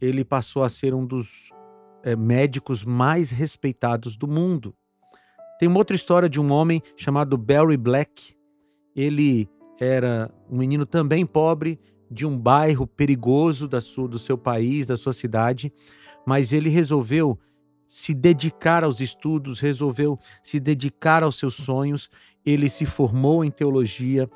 ele 0.00 0.24
passou 0.24 0.62
a 0.62 0.68
ser 0.68 0.94
um 0.94 1.04
dos 1.04 1.50
é, 2.02 2.16
médicos 2.16 2.84
mais 2.84 3.30
respeitados 3.30 4.16
do 4.16 4.26
mundo. 4.26 4.74
Tem 5.58 5.68
uma 5.68 5.78
outra 5.78 5.94
história 5.94 6.28
de 6.28 6.40
um 6.40 6.50
homem 6.52 6.82
chamado 6.96 7.36
Barry 7.36 7.76
Black. 7.76 8.34
Ele 9.00 9.48
era 9.80 10.30
um 10.50 10.58
menino 10.58 10.84
também 10.84 11.24
pobre, 11.24 11.80
de 12.10 12.26
um 12.26 12.36
bairro 12.36 12.86
perigoso 12.86 13.66
da 13.66 13.80
sua, 13.80 14.06
do 14.06 14.18
seu 14.18 14.36
país, 14.36 14.86
da 14.86 14.96
sua 14.96 15.14
cidade, 15.14 15.72
mas 16.26 16.52
ele 16.52 16.68
resolveu 16.68 17.38
se 17.86 18.12
dedicar 18.12 18.84
aos 18.84 19.00
estudos, 19.00 19.58
resolveu 19.58 20.18
se 20.42 20.60
dedicar 20.60 21.22
aos 21.22 21.38
seus 21.38 21.54
sonhos. 21.54 22.10
Ele 22.44 22.68
se 22.68 22.84
formou 22.84 23.42
em 23.44 23.50
teologia, 23.50 24.28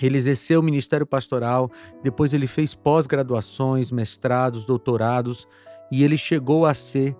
ele 0.00 0.16
exerceu 0.16 0.60
o 0.60 0.62
ministério 0.62 1.06
pastoral, 1.06 1.70
depois 2.02 2.32
ele 2.32 2.46
fez 2.46 2.74
pós-graduações, 2.74 3.90
mestrados, 3.90 4.64
doutorados, 4.64 5.48
e 5.90 6.04
ele 6.04 6.16
chegou 6.16 6.64
a 6.64 6.74
ser 6.74 7.16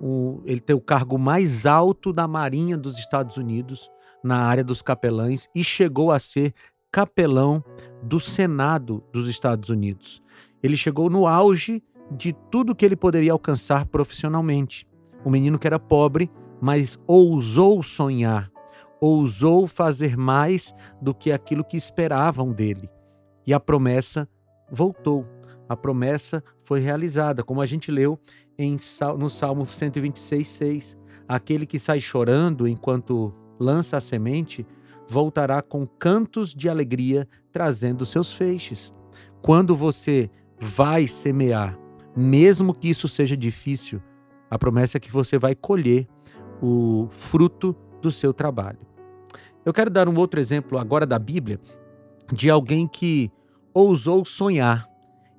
o, 0.00 0.40
ele 0.46 0.60
tem 0.60 0.74
o 0.74 0.80
cargo 0.80 1.18
mais 1.18 1.66
alto 1.66 2.12
da 2.12 2.26
Marinha 2.26 2.78
dos 2.78 2.98
Estados 2.98 3.36
Unidos 3.36 3.90
na 4.24 4.38
área 4.38 4.64
dos 4.64 4.82
capelães 4.82 5.46
e 5.54 5.62
chegou 5.62 6.10
a 6.10 6.18
ser 6.18 6.52
capelão 6.90 7.62
do 8.02 8.18
Senado 8.18 9.04
dos 9.12 9.28
Estados 9.28 9.68
Unidos. 9.68 10.22
Ele 10.62 10.76
chegou 10.76 11.10
no 11.10 11.26
auge 11.26 11.82
de 12.10 12.32
tudo 12.50 12.74
que 12.74 12.84
ele 12.84 12.96
poderia 12.96 13.32
alcançar 13.32 13.86
profissionalmente 13.86 14.86
um 15.24 15.30
menino 15.30 15.58
que 15.58 15.66
era 15.66 15.78
pobre, 15.78 16.30
mas 16.60 16.98
ousou 17.06 17.82
sonhar, 17.82 18.50
ousou 19.00 19.66
fazer 19.66 20.16
mais 20.16 20.74
do 21.00 21.14
que 21.14 21.32
aquilo 21.32 21.64
que 21.64 21.76
esperavam 21.76 22.52
dele. 22.52 22.88
E 23.46 23.52
a 23.52 23.60
promessa 23.60 24.28
voltou. 24.70 25.26
A 25.68 25.76
promessa 25.76 26.44
foi 26.62 26.80
realizada, 26.80 27.42
como 27.42 27.60
a 27.60 27.66
gente 27.66 27.90
leu 27.90 28.18
em, 28.58 28.76
no 29.18 29.30
Salmo 29.30 29.66
126, 29.66 30.46
6. 30.46 30.96
Aquele 31.26 31.66
que 31.66 31.78
sai 31.78 32.00
chorando 32.00 32.68
enquanto 32.68 33.34
lança 33.58 33.96
a 33.96 34.00
semente, 34.00 34.66
voltará 35.08 35.62
com 35.62 35.86
cantos 35.86 36.54
de 36.54 36.68
alegria, 36.68 37.28
trazendo 37.52 38.06
seus 38.06 38.32
feixes. 38.32 38.92
Quando 39.42 39.76
você 39.76 40.30
vai 40.58 41.06
semear, 41.06 41.78
mesmo 42.16 42.74
que 42.74 42.88
isso 42.88 43.08
seja 43.08 43.36
difícil, 43.36 44.00
a 44.50 44.58
promessa 44.58 44.98
é 44.98 45.00
que 45.00 45.10
você 45.10 45.38
vai 45.38 45.54
colher 45.54 46.06
o 46.62 47.08
fruto 47.10 47.76
do 48.00 48.10
seu 48.10 48.32
trabalho. 48.32 48.78
Eu 49.64 49.72
quero 49.72 49.90
dar 49.90 50.08
um 50.08 50.16
outro 50.16 50.38
exemplo 50.38 50.78
agora 50.78 51.06
da 51.06 51.18
Bíblia 51.18 51.60
de 52.32 52.50
alguém 52.50 52.86
que 52.86 53.30
ousou 53.72 54.24
sonhar 54.24 54.88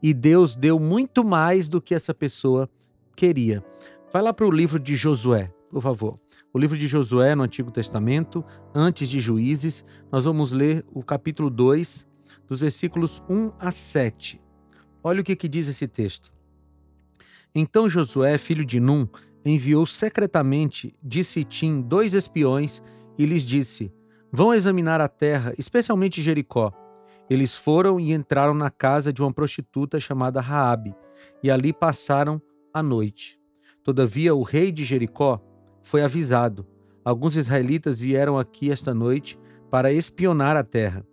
e 0.02 0.14
Deus 0.14 0.56
deu 0.56 0.80
muito 0.80 1.24
mais 1.24 1.70
do 1.70 1.82
que 1.82 1.96
essa 1.96 2.14
pessoa 2.14 2.70
queria. 3.16 3.64
Vai 4.12 4.22
lá 4.22 4.34
para 4.34 4.46
o 4.46 4.52
livro 4.52 4.80
de 4.80 4.96
Josué, 4.96 5.52
por 5.72 5.82
favor. 5.82 6.20
O 6.56 6.58
livro 6.58 6.78
de 6.78 6.88
Josué 6.88 7.36
no 7.36 7.44
Antigo 7.44 7.70
Testamento, 7.70 8.42
antes 8.74 9.10
de 9.10 9.20
Juízes, 9.20 9.84
nós 10.10 10.24
vamos 10.24 10.54
ler 10.54 10.86
o 10.94 11.04
capítulo 11.04 11.50
2, 11.50 12.08
dos 12.48 12.62
versículos 12.62 13.22
1 13.28 13.52
a 13.60 13.72
7. 13.72 14.42
Olha 15.04 15.20
o 15.20 15.24
que, 15.26 15.36
que 15.36 15.50
diz 15.50 15.68
esse 15.68 15.86
texto. 15.86 16.32
Então 17.54 17.90
Josué, 17.90 18.38
filho 18.38 18.64
de 18.64 18.80
Num, 18.80 19.06
enviou 19.44 19.86
secretamente 19.86 20.96
de 21.04 21.26
Sitim 21.26 21.82
dois 21.82 22.14
espiões 22.14 22.82
e 23.18 23.26
lhes 23.26 23.44
disse: 23.44 23.92
Vão 24.32 24.54
examinar 24.54 25.02
a 25.02 25.10
terra, 25.10 25.54
especialmente 25.58 26.22
Jericó. 26.22 26.72
Eles 27.30 27.54
foram 27.54 28.00
e 28.00 28.14
entraram 28.14 28.54
na 28.54 28.70
casa 28.70 29.12
de 29.12 29.22
uma 29.22 29.34
prostituta 29.34 30.00
chamada 30.00 30.40
Raabe, 30.40 30.96
e 31.44 31.52
ali 31.52 31.74
passaram 31.74 32.42
a 32.74 32.82
noite. 32.82 33.38
Todavia 33.84 34.34
o 34.34 34.42
rei 34.42 34.72
de 34.72 34.86
Jericó 34.86 35.42
foi 35.86 36.04
avisado. 36.04 36.68
Alguns 37.06 37.38
israelitas 37.38 38.00
vieram 38.00 38.38
aqui 38.38 38.72
esta 38.72 38.94
noite 38.94 39.40
para 39.70 39.94
espionar 39.94 40.58
a 40.58 40.64
terra. 40.64 41.06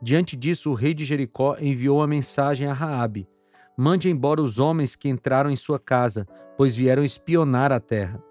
Diante 0.00 0.36
disso, 0.36 0.70
o 0.70 0.74
rei 0.74 0.94
de 0.94 1.04
Jericó 1.04 1.56
enviou 1.58 1.98
uma 1.98 2.06
mensagem 2.06 2.68
a 2.68 2.72
Raabe: 2.72 3.26
Mande 3.76 4.10
embora 4.10 4.42
os 4.42 4.58
homens 4.58 4.94
que 4.94 5.08
entraram 5.08 5.50
em 5.50 5.56
sua 5.56 5.78
casa, 5.80 6.26
pois 6.56 6.76
vieram 6.76 7.02
espionar 7.02 7.72
a 7.72 7.80
terra. 7.80 8.22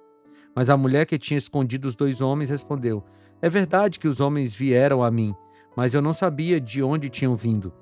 Mas 0.55 0.69
a 0.69 0.77
mulher 0.77 1.05
que 1.05 1.17
tinha 1.17 1.37
escondido 1.37 1.87
os 1.87 1.95
dois 1.95 2.21
homens 2.21 2.49
respondeu: 2.49 3.03
É 3.41 3.49
verdade 3.49 3.99
que 3.99 4.07
os 4.07 4.19
homens 4.19 4.53
vieram 4.53 5.03
a 5.03 5.09
mim, 5.09 5.33
mas 5.75 5.93
eu 5.93 6.01
não 6.01 6.13
sabia 6.13 6.61
de 6.61 6.83
onde 6.83 7.09
tinham 7.09 7.35
vindo. 7.35 7.73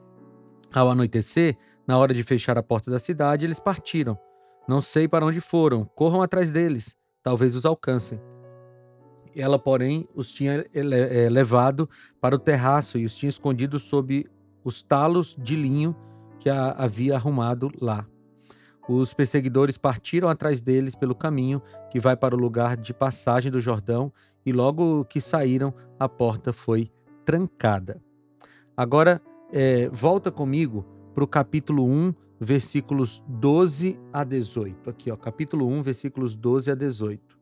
Ao 0.73 0.89
anoitecer, 0.89 1.57
na 1.85 1.97
hora 1.97 2.13
de 2.13 2.23
fechar 2.23 2.57
a 2.57 2.63
porta 2.63 2.89
da 2.89 2.99
cidade, 2.99 3.45
eles 3.45 3.59
partiram. 3.59 4.17
Não 4.67 4.81
sei 4.81 5.07
para 5.07 5.25
onde 5.25 5.39
foram, 5.41 5.85
corram 5.95 6.21
atrás 6.21 6.49
deles, 6.49 6.95
talvez 7.25 7.55
os 7.55 7.65
alcancem. 7.65 8.21
Ela, 9.35 9.57
porém, 9.57 10.07
os 10.13 10.31
tinha 10.31 10.63
eh, 10.73 11.27
levado 11.27 11.89
para 12.21 12.35
o 12.35 12.39
terraço 12.39 12.99
e 12.99 13.05
os 13.05 13.17
tinha 13.17 13.29
escondido 13.29 13.79
sob 13.79 14.27
os 14.63 14.83
talos 14.83 15.35
de 15.37 15.55
linho 15.55 15.95
que 16.39 16.49
a 16.51 16.71
havia 16.71 17.15
arrumado 17.15 17.71
lá. 17.81 18.05
Os 18.87 19.11
perseguidores 19.15 19.75
partiram 19.75 20.29
atrás 20.29 20.61
deles 20.61 20.95
pelo 20.95 21.15
caminho 21.15 21.59
que 21.89 21.99
vai 21.99 22.15
para 22.15 22.35
o 22.35 22.39
lugar 22.39 22.77
de 22.77 22.93
passagem 22.93 23.51
do 23.51 23.59
Jordão, 23.59 24.13
e 24.45 24.53
logo 24.53 25.03
que 25.05 25.19
saíram, 25.19 25.73
a 25.99 26.07
porta 26.07 26.53
foi 26.53 26.91
trancada. 27.25 27.99
Agora, 28.77 29.19
é, 29.51 29.89
volta 29.89 30.31
comigo 30.31 30.85
para 31.15 31.23
o 31.23 31.27
capítulo 31.27 31.83
1, 31.83 32.13
versículos 32.39 33.23
12 33.27 33.99
a 34.11 34.23
18. 34.23 34.89
Aqui, 34.89 35.11
ó, 35.11 35.15
capítulo 35.15 35.67
1, 35.67 35.81
versículos 35.81 36.35
12 36.35 36.71
a 36.71 36.75
18. 36.75 37.35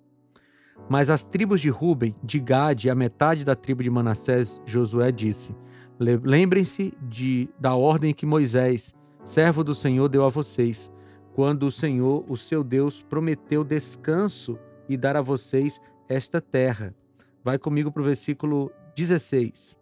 Mas 0.90 1.10
as 1.10 1.24
tribos 1.24 1.62
de 1.62 1.70
Ruben, 1.70 2.16
de 2.24 2.40
Gade 2.40 2.88
e 2.88 2.92
a 2.92 2.96
metade 2.96 3.46
da 3.46 3.56
tribo 3.56 3.84
de 3.84 3.90
Manassés, 3.90 4.62
Josué 4.66 5.12
disse: 5.12 5.56
Lembrem-se 6.00 6.94
de, 7.02 7.50
da 7.60 7.76
ordem 7.76 8.14
que 8.14 8.26
Moisés, 8.26 8.94
servo 9.24 9.64
do 9.64 9.74
Senhor, 9.74 10.10
deu 10.10 10.26
a 10.26 10.30
vocês, 10.30 10.92
quando 11.34 11.68
o 11.68 11.72
Senhor, 11.72 12.26
o 12.28 12.36
seu 12.36 12.64
Deus, 12.64 13.02
prometeu 13.02 13.64
descanso 13.64 14.58
e 14.90 14.98
dar 14.98 15.16
a 15.16 15.22
vocês 15.22 15.80
esta 16.10 16.42
terra. 16.42 16.94
Vai 17.44 17.58
comigo 17.58 17.92
para 17.92 18.02
o 18.02 18.06
versículo 18.06 18.72
16. 18.96 19.78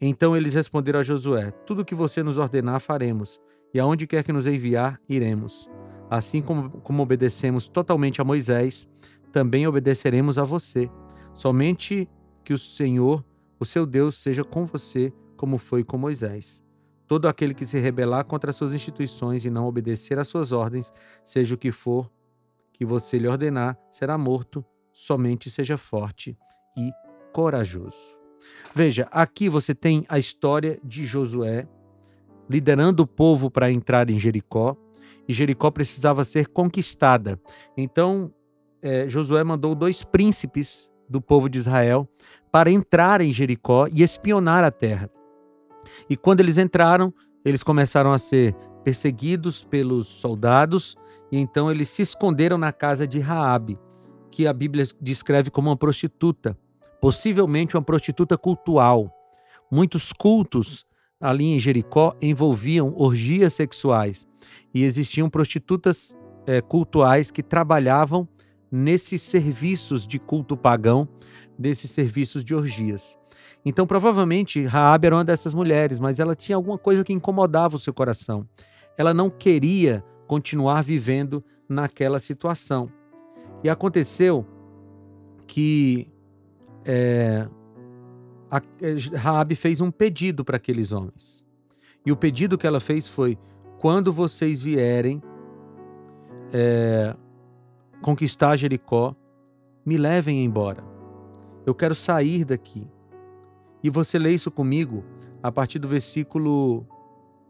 Então 0.00 0.36
eles 0.36 0.54
responderam 0.54 1.00
a 1.00 1.02
Josué: 1.02 1.50
Tudo 1.66 1.82
o 1.82 1.84
que 1.84 1.94
você 1.94 2.22
nos 2.22 2.38
ordenar, 2.38 2.80
faremos, 2.80 3.40
e 3.76 3.78
aonde 3.78 4.06
quer 4.06 4.24
que 4.24 4.32
nos 4.32 4.46
enviar, 4.46 4.98
iremos. 5.06 5.68
Assim 6.08 6.40
como, 6.40 6.70
como 6.80 7.02
obedecemos 7.02 7.68
totalmente 7.68 8.22
a 8.22 8.24
Moisés, 8.24 8.88
também 9.30 9.66
obedeceremos 9.66 10.38
a 10.38 10.44
você. 10.44 10.90
Somente 11.34 12.08
que 12.42 12.54
o 12.54 12.58
Senhor, 12.58 13.22
o 13.60 13.66
seu 13.66 13.84
Deus, 13.84 14.14
seja 14.14 14.42
com 14.42 14.64
você, 14.64 15.12
como 15.36 15.58
foi 15.58 15.84
com 15.84 15.98
Moisés. 15.98 16.64
Todo 17.06 17.28
aquele 17.28 17.52
que 17.52 17.66
se 17.66 17.78
rebelar 17.78 18.24
contra 18.24 18.48
as 18.48 18.56
suas 18.56 18.72
instituições 18.72 19.44
e 19.44 19.50
não 19.50 19.66
obedecer 19.66 20.18
às 20.18 20.26
suas 20.26 20.52
ordens, 20.52 20.90
seja 21.22 21.54
o 21.54 21.58
que 21.58 21.70
for 21.70 22.10
que 22.72 22.82
você 22.82 23.18
lhe 23.18 23.28
ordenar, 23.28 23.78
será 23.90 24.16
morto. 24.16 24.64
Somente 24.90 25.50
seja 25.50 25.76
forte 25.76 26.34
e 26.78 26.90
corajoso. 27.30 28.16
Veja, 28.74 29.06
aqui 29.10 29.50
você 29.50 29.74
tem 29.74 30.06
a 30.08 30.18
história 30.18 30.80
de 30.82 31.04
Josué 31.04 31.68
liderando 32.48 33.02
o 33.02 33.06
povo 33.06 33.50
para 33.50 33.70
entrar 33.70 34.10
em 34.10 34.18
Jericó, 34.18 34.76
e 35.28 35.32
Jericó 35.32 35.70
precisava 35.70 36.24
ser 36.24 36.48
conquistada. 36.48 37.40
Então, 37.76 38.32
é, 38.80 39.08
Josué 39.08 39.42
mandou 39.42 39.74
dois 39.74 40.04
príncipes 40.04 40.90
do 41.08 41.20
povo 41.20 41.48
de 41.48 41.58
Israel 41.58 42.08
para 42.52 42.70
entrar 42.70 43.20
em 43.20 43.32
Jericó 43.32 43.88
e 43.92 44.02
espionar 44.02 44.62
a 44.64 44.70
terra. 44.70 45.10
E 46.08 46.16
quando 46.16 46.40
eles 46.40 46.58
entraram, 46.58 47.12
eles 47.44 47.62
começaram 47.62 48.12
a 48.12 48.18
ser 48.18 48.54
perseguidos 48.84 49.64
pelos 49.64 50.06
soldados, 50.06 50.96
e 51.30 51.38
então 51.38 51.70
eles 51.70 51.88
se 51.88 52.02
esconderam 52.02 52.56
na 52.56 52.72
casa 52.72 53.06
de 53.06 53.18
Raabe, 53.18 53.78
que 54.30 54.46
a 54.46 54.52
Bíblia 54.52 54.86
descreve 55.00 55.50
como 55.50 55.70
uma 55.70 55.76
prostituta, 55.76 56.56
possivelmente 57.00 57.76
uma 57.76 57.82
prostituta 57.82 58.38
cultual. 58.38 59.12
Muitos 59.70 60.12
cultos 60.12 60.85
ali 61.20 61.46
em 61.46 61.60
Jericó 61.60 62.14
envolviam 62.20 62.92
orgias 62.96 63.54
sexuais 63.54 64.26
e 64.74 64.84
existiam 64.84 65.30
prostitutas 65.30 66.16
é, 66.46 66.60
cultuais 66.60 67.30
que 67.30 67.42
trabalhavam 67.42 68.28
nesses 68.70 69.22
serviços 69.22 70.06
de 70.06 70.18
culto 70.18 70.56
pagão, 70.56 71.08
desses 71.58 71.90
serviços 71.90 72.44
de 72.44 72.54
orgias. 72.54 73.16
Então, 73.64 73.86
provavelmente, 73.86 74.64
Raabe 74.64 75.06
era 75.06 75.16
uma 75.16 75.24
dessas 75.24 75.54
mulheres, 75.54 75.98
mas 75.98 76.20
ela 76.20 76.34
tinha 76.34 76.54
alguma 76.56 76.78
coisa 76.78 77.02
que 77.02 77.12
incomodava 77.12 77.76
o 77.76 77.78
seu 77.80 77.92
coração. 77.92 78.46
Ela 78.96 79.12
não 79.12 79.28
queria 79.28 80.04
continuar 80.26 80.82
vivendo 80.82 81.42
naquela 81.68 82.20
situação. 82.20 82.90
E 83.64 83.68
aconteceu 83.68 84.46
que 85.46 86.08
é, 86.84 87.48
a, 88.50 88.60
Raabe 89.16 89.54
fez 89.56 89.80
um 89.80 89.90
pedido 89.90 90.44
para 90.44 90.56
aqueles 90.56 90.92
homens. 90.92 91.44
E 92.04 92.12
o 92.12 92.16
pedido 92.16 92.56
que 92.56 92.66
ela 92.66 92.80
fez 92.80 93.08
foi: 93.08 93.38
quando 93.78 94.12
vocês 94.12 94.62
vierem 94.62 95.22
é, 96.52 97.16
conquistar 98.00 98.56
Jericó, 98.56 99.14
me 99.84 99.96
levem 99.96 100.44
embora. 100.44 100.84
Eu 101.64 101.74
quero 101.74 101.94
sair 101.94 102.44
daqui. 102.44 102.88
E 103.82 103.90
você 103.90 104.18
lê 104.18 104.32
isso 104.32 104.50
comigo 104.50 105.04
a 105.42 105.50
partir 105.50 105.78
do 105.78 105.88
versículo 105.88 106.86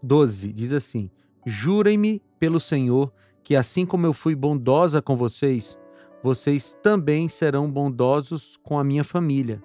12. 0.03 0.53
Diz 0.53 0.73
assim: 0.73 1.11
Jurem-me 1.45 2.23
pelo 2.39 2.59
Senhor 2.59 3.13
que, 3.43 3.55
assim 3.55 3.87
como 3.87 4.07
eu 4.07 4.13
fui 4.13 4.35
bondosa 4.35 5.01
com 5.01 5.17
vocês, 5.17 5.79
vocês 6.23 6.77
também 6.83 7.29
serão 7.29 7.71
bondosos 7.71 8.59
com 8.63 8.79
a 8.79 8.85
minha 8.85 9.05
família. 9.05 9.63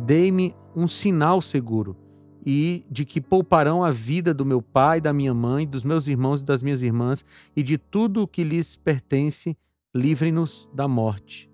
Dei-me 0.00 0.54
um 0.74 0.88
sinal 0.88 1.42
seguro 1.42 1.96
e 2.44 2.86
de 2.90 3.04
que 3.04 3.20
pouparão 3.20 3.84
a 3.84 3.90
vida 3.90 4.32
do 4.32 4.46
meu 4.46 4.62
pai, 4.62 5.00
da 5.00 5.12
minha 5.12 5.34
mãe, 5.34 5.66
dos 5.66 5.84
meus 5.84 6.06
irmãos 6.06 6.40
e 6.40 6.44
das 6.44 6.62
minhas 6.62 6.82
irmãs 6.82 7.24
e 7.54 7.62
de 7.62 7.76
tudo 7.76 8.22
o 8.22 8.26
que 8.26 8.42
lhes 8.42 8.76
pertence, 8.76 9.56
livrem-nos 9.94 10.70
da 10.72 10.88
morte. 10.88 11.50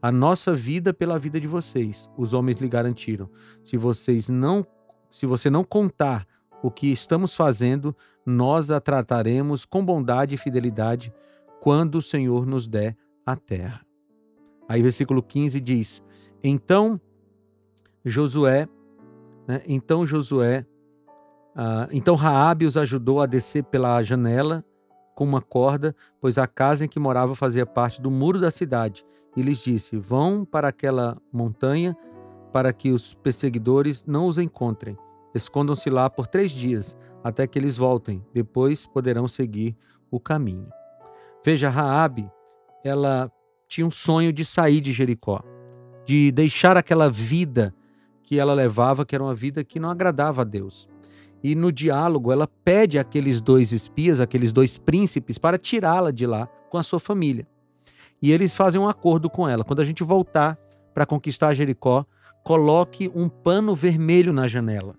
A 0.00 0.10
nossa 0.10 0.54
vida 0.54 0.92
pela 0.94 1.18
vida 1.18 1.38
de 1.38 1.46
vocês, 1.46 2.08
os 2.16 2.32
homens 2.32 2.56
lhe 2.56 2.68
garantiram. 2.68 3.28
Se 3.62 3.76
vocês 3.76 4.28
não, 4.28 4.66
se 5.10 5.26
você 5.26 5.50
não 5.50 5.62
contar 5.62 6.26
o 6.62 6.70
que 6.70 6.90
estamos 6.90 7.34
fazendo, 7.34 7.94
nós 8.24 8.70
a 8.70 8.80
trataremos 8.80 9.64
com 9.64 9.84
bondade 9.84 10.34
e 10.34 10.38
fidelidade 10.38 11.12
quando 11.60 11.96
o 11.96 12.02
Senhor 12.02 12.46
nos 12.46 12.66
der 12.66 12.96
a 13.24 13.36
terra. 13.36 13.84
Aí 14.68 14.80
versículo 14.82 15.22
15 15.22 15.60
diz: 15.60 16.02
Então 16.42 17.00
Josué, 18.04 18.68
né, 19.46 19.62
então 19.66 20.06
Josué, 20.06 20.66
ah, 21.54 21.88
então 21.92 22.14
Raabe 22.14 22.66
os 22.66 22.76
ajudou 22.76 23.20
a 23.20 23.26
descer 23.26 23.64
pela 23.64 24.02
janela 24.02 24.64
com 25.14 25.24
uma 25.24 25.42
corda, 25.42 25.94
pois 26.20 26.38
a 26.38 26.46
casa 26.46 26.84
em 26.84 26.88
que 26.88 26.98
morava 26.98 27.34
fazia 27.34 27.66
parte 27.66 28.00
do 28.00 28.10
muro 28.10 28.40
da 28.40 28.50
cidade. 28.50 29.04
E 29.36 29.42
lhes 29.42 29.58
disse: 29.58 29.96
Vão 29.96 30.44
para 30.44 30.68
aquela 30.68 31.16
montanha 31.32 31.96
para 32.52 32.72
que 32.72 32.90
os 32.90 33.14
perseguidores 33.14 34.04
não 34.04 34.26
os 34.26 34.38
encontrem. 34.38 34.96
Escondam-se 35.34 35.88
lá 35.88 36.10
por 36.10 36.26
três 36.26 36.50
dias, 36.50 36.96
até 37.24 37.46
que 37.46 37.58
eles 37.58 37.76
voltem. 37.76 38.24
Depois 38.34 38.84
poderão 38.84 39.26
seguir 39.26 39.76
o 40.10 40.20
caminho. 40.20 40.68
Veja, 41.44 41.70
Raabe, 41.70 42.30
ela 42.84 43.30
tinha 43.66 43.86
um 43.86 43.90
sonho 43.90 44.32
de 44.32 44.44
sair 44.44 44.80
de 44.80 44.92
Jericó, 44.92 45.42
de 46.04 46.30
deixar 46.30 46.76
aquela 46.76 47.08
vida 47.08 47.74
que 48.22 48.38
ela 48.38 48.54
levava, 48.54 49.04
que 49.04 49.14
era 49.14 49.24
uma 49.24 49.34
vida 49.34 49.64
que 49.64 49.80
não 49.80 49.90
agradava 49.90 50.42
a 50.42 50.44
Deus. 50.44 50.88
E 51.42 51.54
no 51.54 51.72
diálogo, 51.72 52.30
ela 52.30 52.46
pede 52.46 52.98
aqueles 52.98 53.40
dois 53.40 53.72
espias, 53.72 54.20
aqueles 54.20 54.52
dois 54.52 54.78
príncipes, 54.78 55.38
para 55.38 55.58
tirá-la 55.58 56.10
de 56.10 56.26
lá 56.26 56.46
com 56.70 56.78
a 56.78 56.82
sua 56.82 57.00
família. 57.00 57.46
E 58.20 58.30
eles 58.30 58.54
fazem 58.54 58.80
um 58.80 58.88
acordo 58.88 59.28
com 59.28 59.48
ela. 59.48 59.64
Quando 59.64 59.80
a 59.80 59.84
gente 59.84 60.04
voltar 60.04 60.56
para 60.94 61.04
conquistar 61.04 61.52
Jericó, 61.54 62.06
coloque 62.44 63.10
um 63.14 63.28
pano 63.28 63.74
vermelho 63.74 64.32
na 64.32 64.46
janela. 64.46 64.94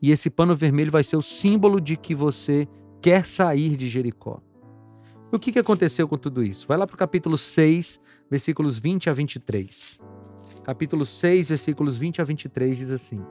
E 0.00 0.12
esse 0.12 0.30
pano 0.30 0.54
vermelho 0.54 0.92
vai 0.92 1.02
ser 1.02 1.16
o 1.16 1.22
símbolo 1.22 1.80
de 1.80 1.96
que 1.96 2.14
você 2.14 2.68
quer 3.02 3.24
sair 3.24 3.76
de 3.76 3.88
Jericó. 3.88 4.40
O 5.32 5.38
que 5.38 5.58
aconteceu 5.58 6.06
com 6.06 6.16
tudo 6.16 6.44
isso? 6.44 6.68
Vai 6.68 6.78
lá 6.78 6.86
para 6.86 6.94
o 6.94 6.98
capítulo 6.98 7.36
6, 7.36 7.98
versículos 8.30 8.78
20 8.78 9.10
a 9.10 9.12
23 9.12 10.23
capítulo 10.64 11.04
6, 11.04 11.50
versículos 11.50 11.98
20 11.98 12.22
a 12.22 12.24
23 12.24 12.76
diz 12.76 12.90
assim: 12.90 13.22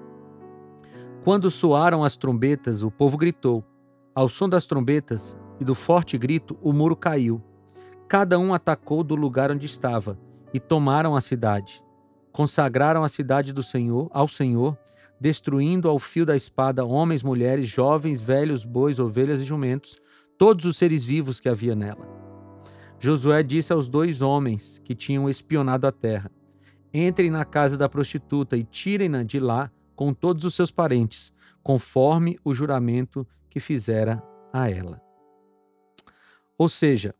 Quando 1.23 1.49
soaram 1.49 2.03
as 2.03 2.15
trombetas, 2.15 2.83
o 2.83 2.91
povo 2.91 3.17
gritou. 3.17 3.65
Ao 4.15 4.29
som 4.29 4.47
das 4.47 4.67
trombetas 4.67 5.35
e 5.59 5.65
do 5.65 5.73
forte 5.73 6.17
grito, 6.17 6.55
o 6.61 6.71
muro 6.71 6.95
caiu. 6.95 7.43
Cada 8.07 8.37
um 8.37 8.53
atacou 8.53 9.03
do 9.03 9.15
lugar 9.15 9.51
onde 9.51 9.65
estava 9.65 10.19
e 10.53 10.59
tomaram 10.59 11.15
a 11.15 11.21
cidade. 11.21 11.83
Consagraram 12.31 13.03
a 13.03 13.09
cidade 13.09 13.51
do 13.51 13.63
Senhor 13.63 14.07
ao 14.13 14.27
Senhor, 14.27 14.77
destruindo 15.19 15.89
ao 15.89 15.97
fio 15.97 16.25
da 16.27 16.35
espada 16.35 16.85
homens, 16.85 17.23
mulheres, 17.23 17.67
jovens, 17.67 18.21
velhos, 18.21 18.63
bois, 18.63 18.99
ovelhas 18.99 19.41
e 19.41 19.45
jumentos, 19.45 19.99
todos 20.37 20.65
os 20.65 20.77
seres 20.77 21.03
vivos 21.03 21.39
que 21.39 21.49
havia 21.49 21.75
nela. 21.75 22.07
Josué 22.99 23.41
disse 23.41 23.73
aos 23.73 23.89
dois 23.89 24.21
homens 24.21 24.79
que 24.83 24.93
tinham 24.93 25.27
espionado 25.27 25.87
a 25.87 25.91
terra: 25.91 26.31
entrem 26.93 27.31
na 27.31 27.43
casa 27.43 27.77
da 27.77 27.89
prostituta 27.89 28.55
e 28.55 28.63
tirem-na 28.63 29.23
de 29.23 29.39
lá 29.39 29.71
com 29.95 30.13
todos 30.13 30.43
os 30.43 30.53
seus 30.53 30.69
parentes, 30.69 31.33
conforme 31.63 32.37
o 32.43 32.53
juramento 32.53 33.27
que 33.49 33.59
fizera 33.59 34.21
a 34.51 34.69
ela. 34.69 35.01
Ou 36.57 36.69
seja, 36.69 37.15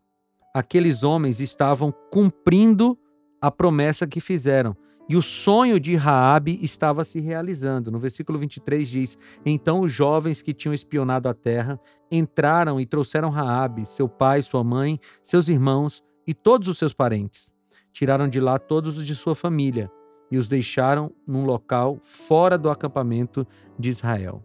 aqueles 0.53 1.03
homens 1.03 1.39
estavam 1.39 1.91
cumprindo 2.11 2.97
a 3.41 3.49
promessa 3.49 4.05
que 4.05 4.21
fizeram. 4.21 4.75
E 5.09 5.17
o 5.17 5.21
sonho 5.21 5.79
de 5.79 5.95
Raabe 5.95 6.57
estava 6.61 7.03
se 7.03 7.19
realizando. 7.19 7.91
No 7.91 7.99
versículo 7.99 8.39
23 8.39 8.87
diz: 8.87 9.17
Então 9.45 9.81
os 9.81 9.91
jovens 9.91 10.41
que 10.41 10.53
tinham 10.53 10.73
espionado 10.73 11.27
a 11.27 11.33
terra 11.33 11.79
entraram 12.09 12.79
e 12.79 12.85
trouxeram 12.85 13.29
Raabe, 13.29 13.85
seu 13.85 14.07
pai, 14.07 14.41
sua 14.41 14.63
mãe, 14.63 14.99
seus 15.21 15.49
irmãos 15.49 16.01
e 16.25 16.33
todos 16.33 16.69
os 16.69 16.77
seus 16.77 16.93
parentes 16.93 17.52
tiraram 17.93 18.27
de 18.27 18.39
lá 18.39 18.59
todos 18.59 18.97
os 18.97 19.05
de 19.05 19.15
sua 19.15 19.35
família 19.35 19.89
e 20.29 20.37
os 20.37 20.49
deixaram 20.49 21.11
num 21.25 21.45
local 21.45 21.99
fora 22.01 22.57
do 22.57 22.69
acampamento 22.69 23.47
de 23.77 23.89
Israel. 23.89 24.43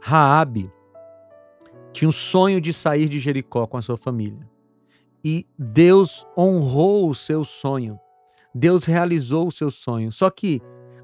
Raabe 0.00 0.72
tinha 1.92 2.08
o 2.08 2.12
sonho 2.12 2.60
de 2.60 2.72
sair 2.72 3.08
de 3.08 3.20
Jericó 3.20 3.66
com 3.66 3.76
a 3.76 3.82
sua 3.82 3.98
família. 3.98 4.50
E 5.22 5.46
Deus 5.56 6.26
honrou 6.36 7.08
o 7.08 7.14
seu 7.14 7.44
sonho. 7.44 8.00
Deus 8.54 8.84
realizou 8.84 9.48
o 9.48 9.52
seu 9.52 9.70
sonho. 9.70 10.10
Só 10.10 10.30
que 10.30 10.60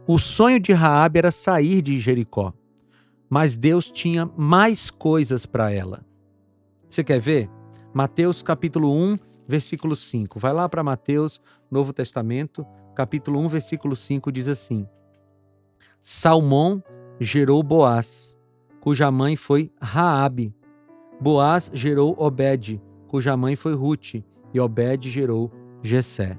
o 0.07 0.19
sonho 0.19 0.59
de 0.59 0.73
Raabe 0.73 1.19
era 1.19 1.31
sair 1.31 1.83
de 1.83 1.99
Jericó. 1.99 2.53
Mas 3.29 3.57
Deus 3.57 3.91
tinha 3.91 4.29
mais 4.37 4.91
coisas 4.91 5.45
para 5.45 5.71
ela. 5.71 6.05
Você 6.89 7.05
quer 7.05 7.21
ver? 7.21 7.51
Mateus 7.93 8.43
capítulo 8.43 8.91
1, 8.93 9.19
versículo 9.49 9.97
5. 9.97 10.39
Vai 10.39 10.53
lá 10.53 10.69
para 10.69 10.85
Mateus, 10.85 11.41
Novo 11.71 11.95
Testamento, 11.95 12.67
capítulo 12.95 13.41
1, 13.41 13.49
versículo 13.49 13.97
5 13.97 14.31
diz 14.31 14.47
assim: 14.47 14.87
Salmão 16.01 16.83
gerou 17.19 17.63
Boaz, 17.63 18.37
cuja 18.81 19.11
mãe 19.11 19.35
foi 19.35 19.73
Raabe. 19.81 20.55
Boaz 21.19 21.71
gerou 21.73 22.15
Obed, 22.19 22.81
cuja 23.09 23.37
mãe 23.37 23.57
foi 23.57 23.75
Ruth, 23.75 24.17
e 24.53 24.61
Obed 24.61 25.09
gerou 25.09 25.51
Jessé. 25.83 26.39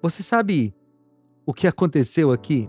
Você 0.00 0.22
sabe 0.22 0.74
o 1.44 1.52
que 1.52 1.66
aconteceu 1.66 2.32
aqui? 2.32 2.68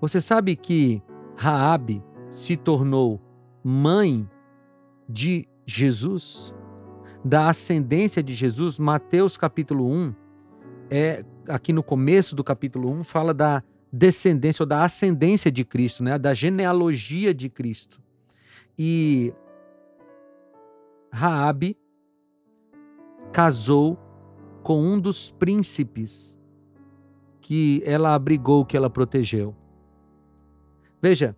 Você 0.00 0.20
sabe 0.20 0.54
que 0.54 1.02
Raabe 1.36 2.02
se 2.30 2.56
tornou 2.56 3.20
mãe 3.62 4.28
de 5.08 5.48
Jesus, 5.66 6.54
da 7.28 7.50
ascendência 7.50 8.22
de 8.22 8.34
Jesus. 8.34 8.78
Mateus 8.78 9.36
capítulo 9.36 9.86
1 9.86 10.14
é 10.90 11.24
aqui 11.46 11.74
no 11.74 11.82
começo 11.82 12.34
do 12.34 12.42
capítulo 12.42 12.90
1 12.90 13.04
fala 13.04 13.34
da 13.34 13.62
descendência 13.92 14.62
ou 14.62 14.66
da 14.66 14.82
ascendência 14.82 15.52
de 15.52 15.62
Cristo, 15.62 16.02
né? 16.02 16.18
Da 16.18 16.32
genealogia 16.32 17.34
de 17.34 17.50
Cristo. 17.50 18.00
E 18.78 19.32
Raabe 21.12 21.76
casou 23.30 23.98
com 24.62 24.82
um 24.82 24.98
dos 24.98 25.30
príncipes 25.32 26.38
que 27.42 27.82
ela 27.84 28.14
abrigou, 28.14 28.64
que 28.64 28.76
ela 28.76 28.88
protegeu. 28.88 29.54
Veja, 31.00 31.36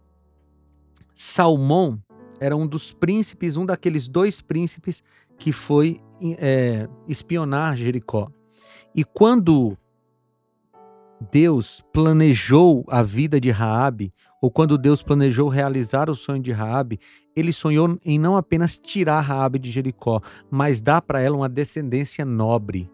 Salmão 1.13 2.01
era 2.39 2.57
um 2.57 2.67
dos 2.67 2.93
príncipes, 2.93 3.57
um 3.57 3.67
daqueles 3.67 4.07
dois 4.07 4.41
príncipes 4.41 5.03
que 5.41 5.53
foi 5.53 5.99
é, 6.39 6.87
espionar 7.09 7.75
Jericó. 7.75 8.31
E 8.95 9.03
quando 9.03 9.77
Deus 11.33 11.83
planejou 11.93 12.85
a 12.89 13.03
vida 13.03 13.41
de 13.41 13.51
Raabe, 13.51 14.13
ou 14.41 14.51
quando 14.51 14.77
Deus 14.77 15.03
planejou 15.03 15.49
realizar 15.49 16.11
o 16.11 16.15
sonho 16.15 16.43
de 16.43 16.53
Raabe, 16.53 17.01
ele 17.35 17.53
sonhou 17.53 17.99
em 18.05 18.19
não 18.19 18.37
apenas 18.37 18.79
tirar 18.79 19.21
Raabe 19.21 19.59
de 19.59 19.71
Jericó, 19.71 20.21
mas 20.51 20.83
dar 20.83 21.01
para 21.01 21.21
ela 21.21 21.37
uma 21.37 21.49
descendência 21.49 22.25
nobre. 22.25 22.91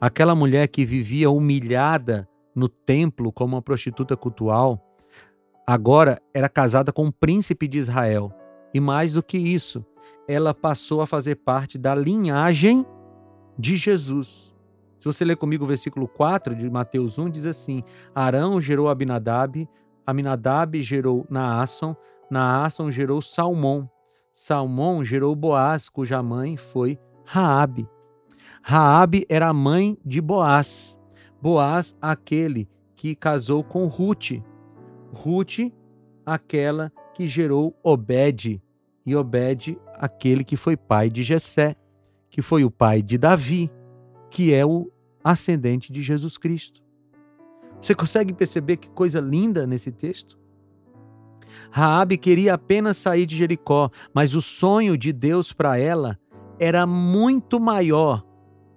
Aquela 0.00 0.34
mulher 0.34 0.68
que 0.68 0.84
vivia 0.84 1.30
humilhada 1.30 2.28
no 2.54 2.68
templo 2.68 3.32
como 3.32 3.56
uma 3.56 3.62
prostituta 3.62 4.16
cultual, 4.16 4.80
agora 5.66 6.20
era 6.32 6.48
casada 6.48 6.92
com 6.92 7.06
um 7.06 7.12
príncipe 7.12 7.66
de 7.66 7.78
Israel. 7.78 8.32
E 8.74 8.80
mais 8.80 9.14
do 9.14 9.22
que 9.22 9.36
isso, 9.36 9.84
ela 10.26 10.54
passou 10.54 11.00
a 11.00 11.06
fazer 11.06 11.36
parte 11.36 11.76
da 11.78 11.94
linhagem 11.94 12.86
de 13.58 13.76
Jesus. 13.76 14.54
Se 14.98 15.06
você 15.06 15.24
ler 15.24 15.36
comigo 15.36 15.64
o 15.64 15.68
versículo 15.68 16.06
4 16.06 16.54
de 16.54 16.70
Mateus 16.70 17.18
1, 17.18 17.30
diz 17.30 17.46
assim: 17.46 17.82
Arão 18.14 18.60
gerou 18.60 18.88
Abinadab, 18.88 19.68
Aminadab 20.06 20.80
gerou 20.80 21.26
Naasson, 21.28 21.96
Naasson 22.30 22.90
gerou 22.90 23.20
Salmão, 23.20 23.90
Salmão 24.32 25.04
gerou 25.04 25.34
Boaz, 25.34 25.88
cuja 25.88 26.22
mãe 26.22 26.56
foi 26.56 26.98
Raabe. 27.24 27.88
Raabe 28.62 29.26
era 29.28 29.48
a 29.48 29.52
mãe 29.52 29.98
de 30.04 30.20
Boaz. 30.20 30.98
Boaz, 31.40 31.96
aquele 32.00 32.68
que 32.94 33.16
casou 33.16 33.64
com 33.64 33.86
Ruth. 33.86 34.40
Ruth, 35.12 35.72
aquela 36.24 36.92
que 37.12 37.26
gerou 37.26 37.76
Obed, 37.82 38.62
e 39.04 39.16
Obed, 39.16 39.76
aquele 40.02 40.42
que 40.42 40.56
foi 40.56 40.76
pai 40.76 41.08
de 41.08 41.22
Jessé, 41.22 41.76
que 42.28 42.42
foi 42.42 42.64
o 42.64 42.70
pai 42.70 43.00
de 43.00 43.16
Davi, 43.16 43.70
que 44.28 44.52
é 44.52 44.66
o 44.66 44.90
ascendente 45.22 45.92
de 45.92 46.02
Jesus 46.02 46.36
Cristo. 46.36 46.82
Você 47.80 47.94
consegue 47.94 48.32
perceber 48.32 48.78
que 48.78 48.90
coisa 48.90 49.20
linda 49.20 49.64
nesse 49.64 49.92
texto? 49.92 50.36
Raabe 51.70 52.18
queria 52.18 52.54
apenas 52.54 52.96
sair 52.96 53.26
de 53.26 53.36
Jericó, 53.36 53.90
mas 54.12 54.34
o 54.34 54.42
sonho 54.42 54.98
de 54.98 55.12
Deus 55.12 55.52
para 55.52 55.78
ela 55.78 56.18
era 56.58 56.84
muito 56.84 57.60
maior 57.60 58.24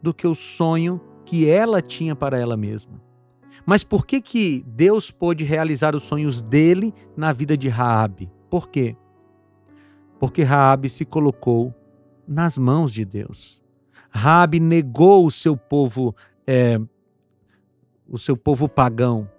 do 0.04 0.14
que 0.14 0.28
o 0.28 0.36
sonho 0.36 1.02
que 1.26 1.50
ela 1.50 1.82
tinha 1.82 2.16
para 2.16 2.38
ela 2.38 2.56
mesma. 2.56 3.02
Mas 3.66 3.84
por 3.84 4.06
que 4.06 4.22
que 4.22 4.64
Deus 4.68 5.10
pôde 5.10 5.44
realizar 5.44 5.96
os 5.96 6.04
sonhos 6.04 6.40
dele 6.44 6.94
na 7.18 7.34
vida 7.34 7.58
de 7.58 7.68
Raabe? 7.68 8.32
Por 8.48 8.70
quê? 8.70 8.96
Porque 10.20 10.44
Raabe 10.44 10.90
se 10.90 11.06
colocou 11.06 11.74
nas 12.28 12.58
mãos 12.58 12.92
de 12.92 13.06
Deus. 13.06 13.62
Raabe 14.10 14.60
negou 14.60 15.26
o 15.26 15.32
seu 15.32 15.58
povo, 15.58 16.16
é, 16.48 16.80
o 18.08 18.18
seu 18.18 18.38
povo 18.38 18.70
pagão 18.70 19.30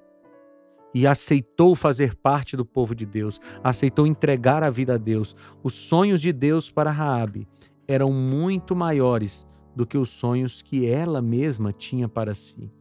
e 0.94 1.06
aceitou 1.06 1.74
fazer 1.74 2.14
parte 2.14 2.56
do 2.56 2.64
povo 2.64 2.94
de 2.94 3.04
Deus, 3.04 3.40
aceitou 3.62 4.06
entregar 4.06 4.62
a 4.62 4.70
vida 4.70 4.94
a 4.94 4.98
Deus. 4.98 5.36
Os 5.62 5.74
sonhos 5.74 6.20
de 6.20 6.32
Deus 6.32 6.70
para 6.70 6.90
Raabe 6.90 7.46
eram 7.86 8.12
muito 8.12 8.74
maiores 8.74 9.46
do 9.74 9.86
que 9.86 9.98
os 9.98 10.08
sonhos 10.08 10.62
que 10.62 10.86
ela 10.86 11.20
mesma 11.20 11.72
tinha 11.72 12.08
para 12.08 12.32
si. 12.32 12.72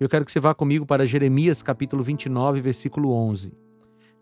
Eu 0.00 0.08
quero 0.08 0.24
que 0.24 0.32
você 0.32 0.40
vá 0.40 0.52
comigo 0.52 0.84
para 0.84 1.06
Jeremias 1.06 1.62
capítulo 1.62 2.02
29, 2.02 2.60
versículo 2.60 3.12
11. 3.12 3.52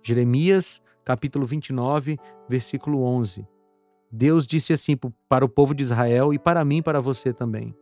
Jeremias 0.03 0.83
capítulo 1.04 1.46
29, 1.46 2.18
versículo 2.48 3.02
11. 3.02 3.46
Deus 4.10 4.46
disse 4.46 4.72
assim 4.72 4.96
para 5.28 5.44
o 5.44 5.48
povo 5.48 5.74
de 5.74 5.82
Israel 5.82 6.34
e 6.34 6.38
para 6.38 6.64
mim 6.64 6.82
para 6.82 7.00
você 7.00 7.32
também. 7.32 7.74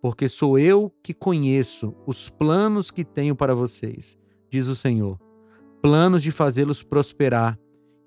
Porque 0.00 0.28
sou 0.28 0.58
eu 0.58 0.92
que 1.02 1.14
conheço 1.14 1.94
os 2.06 2.28
planos 2.28 2.90
que 2.90 3.04
tenho 3.04 3.34
para 3.34 3.54
vocês, 3.54 4.18
diz 4.50 4.66
o 4.66 4.76
Senhor. 4.76 5.18
Planos 5.80 6.22
de 6.22 6.30
fazê-los 6.30 6.82
prosperar 6.82 7.58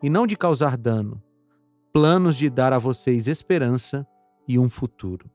e 0.04 0.10
não 0.10 0.28
de 0.28 0.36
causar 0.36 0.78
dano. 0.78 1.22
Planos 1.92 2.36
de 2.36 2.50
dar 2.50 2.74
a 2.74 2.78
vocês 2.78 3.28
esperança 3.28 4.08
e 4.48 4.60
um 4.60 4.70
futuro. 4.70 5.30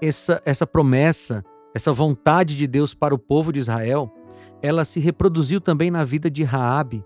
Essa, 0.00 0.40
essa 0.44 0.66
promessa 0.66 1.44
essa 1.74 1.92
vontade 1.92 2.56
de 2.56 2.66
Deus 2.66 2.94
para 2.94 3.14
o 3.14 3.18
povo 3.18 3.52
de 3.52 3.60
Israel, 3.60 4.12
ela 4.62 4.84
se 4.84 4.98
reproduziu 5.00 5.60
também 5.60 5.90
na 5.90 6.02
vida 6.04 6.30
de 6.30 6.42
Raabe, 6.42 7.04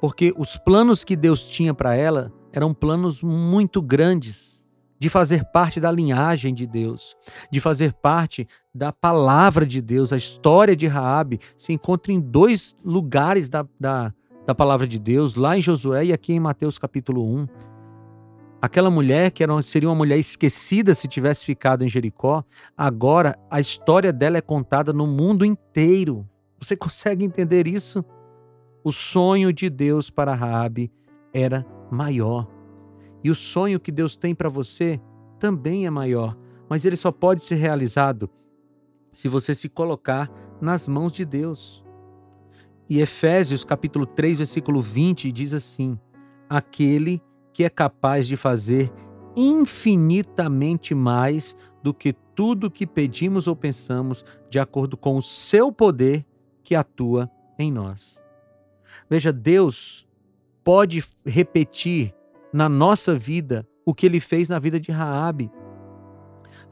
porque 0.00 0.32
os 0.36 0.56
planos 0.58 1.04
que 1.04 1.16
Deus 1.16 1.48
tinha 1.48 1.72
para 1.72 1.94
ela 1.94 2.32
eram 2.52 2.72
planos 2.72 3.22
muito 3.22 3.82
grandes, 3.82 4.54
de 4.98 5.10
fazer 5.10 5.44
parte 5.46 5.80
da 5.80 5.90
linhagem 5.90 6.54
de 6.54 6.66
Deus, 6.66 7.16
de 7.50 7.60
fazer 7.60 7.92
parte 7.92 8.48
da 8.74 8.92
palavra 8.92 9.66
de 9.66 9.82
Deus. 9.82 10.12
A 10.12 10.16
história 10.16 10.74
de 10.74 10.86
Raabe 10.86 11.40
se 11.58 11.72
encontra 11.72 12.12
em 12.12 12.20
dois 12.20 12.74
lugares 12.84 13.48
da, 13.48 13.66
da, 13.78 14.14
da 14.46 14.54
palavra 14.54 14.86
de 14.86 14.98
Deus, 14.98 15.34
lá 15.34 15.58
em 15.58 15.60
Josué 15.60 16.06
e 16.06 16.12
aqui 16.12 16.32
em 16.32 16.40
Mateus 16.40 16.78
capítulo 16.78 17.22
1. 17.22 17.46
Aquela 18.62 18.88
mulher 18.88 19.30
que 19.30 19.42
era, 19.42 19.60
seria 19.60 19.90
uma 19.90 19.94
mulher 19.94 20.18
esquecida 20.18 20.94
se 20.94 21.06
tivesse 21.06 21.44
ficado 21.44 21.84
em 21.84 21.88
Jericó, 21.88 22.42
agora 22.74 23.38
a 23.50 23.60
história 23.60 24.10
dela 24.10 24.38
é 24.38 24.40
contada 24.40 24.90
no 24.90 25.06
mundo 25.06 25.44
inteiro. 25.44 26.26
Você 26.58 26.74
consegue 26.78 27.26
entender 27.26 27.66
isso? 27.66 28.02
O 28.84 28.92
sonho 28.92 29.50
de 29.50 29.70
Deus 29.70 30.10
para 30.10 30.34
Raabe 30.34 30.92
era 31.32 31.66
maior. 31.90 32.46
E 33.24 33.30
o 33.30 33.34
sonho 33.34 33.80
que 33.80 33.90
Deus 33.90 34.14
tem 34.14 34.34
para 34.34 34.50
você 34.50 35.00
também 35.38 35.86
é 35.86 35.90
maior, 35.90 36.36
mas 36.68 36.84
ele 36.84 36.94
só 36.94 37.10
pode 37.10 37.42
ser 37.42 37.54
realizado 37.54 38.28
se 39.14 39.26
você 39.26 39.54
se 39.54 39.70
colocar 39.70 40.30
nas 40.60 40.86
mãos 40.86 41.12
de 41.12 41.24
Deus. 41.24 41.82
E 42.86 43.00
Efésios 43.00 43.64
capítulo 43.64 44.04
3, 44.04 44.36
versículo 44.36 44.82
20 44.82 45.32
diz 45.32 45.54
assim: 45.54 45.98
Aquele 46.46 47.22
que 47.54 47.64
é 47.64 47.70
capaz 47.70 48.26
de 48.26 48.36
fazer 48.36 48.92
infinitamente 49.34 50.94
mais 50.94 51.56
do 51.82 51.94
que 51.94 52.12
tudo 52.34 52.70
que 52.70 52.86
pedimos 52.86 53.46
ou 53.46 53.56
pensamos, 53.56 54.22
de 54.50 54.58
acordo 54.58 54.94
com 54.94 55.16
o 55.16 55.22
seu 55.22 55.72
poder 55.72 56.26
que 56.62 56.74
atua 56.74 57.30
em 57.58 57.72
nós. 57.72 58.23
Veja, 59.14 59.32
Deus 59.32 60.04
pode 60.64 61.04
repetir 61.24 62.12
na 62.52 62.68
nossa 62.68 63.16
vida 63.16 63.64
o 63.86 63.94
que 63.94 64.06
ele 64.06 64.18
fez 64.18 64.48
na 64.48 64.58
vida 64.58 64.80
de 64.80 64.90
Raabe. 64.90 65.52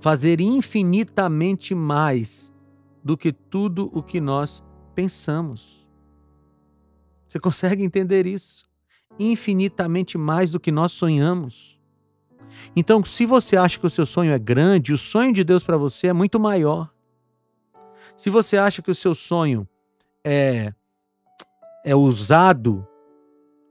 Fazer 0.00 0.40
infinitamente 0.40 1.72
mais 1.72 2.52
do 3.05 3.16
que 3.16 3.33
tudo 3.33 3.88
o 3.94 4.02
que 4.02 4.20
nós 4.20 4.61
pensamos. 4.92 5.88
Você 7.28 7.38
consegue 7.38 7.85
entender 7.85 8.26
isso? 8.26 8.68
infinitamente 9.20 10.18
mais 10.18 10.50
do 10.50 10.59
que 10.59 10.72
nós 10.72 10.90
sonhamos. 10.90 11.78
Então, 12.74 13.05
se 13.05 13.24
você 13.24 13.57
acha 13.57 13.78
que 13.78 13.87
o 13.87 13.90
seu 13.90 14.05
sonho 14.05 14.33
é 14.33 14.38
grande, 14.38 14.92
o 14.92 14.98
sonho 14.98 15.33
de 15.33 15.44
Deus 15.44 15.62
para 15.62 15.76
você 15.76 16.09
é 16.09 16.12
muito 16.12 16.40
maior. 16.40 16.92
Se 18.16 18.31
você 18.31 18.57
acha 18.57 18.83
que 18.83 18.90
o 18.90 18.94
seu 18.96 19.14
sonho 19.14 19.68
é 20.24 20.74
é 21.85 21.95
ousado, 21.95 22.87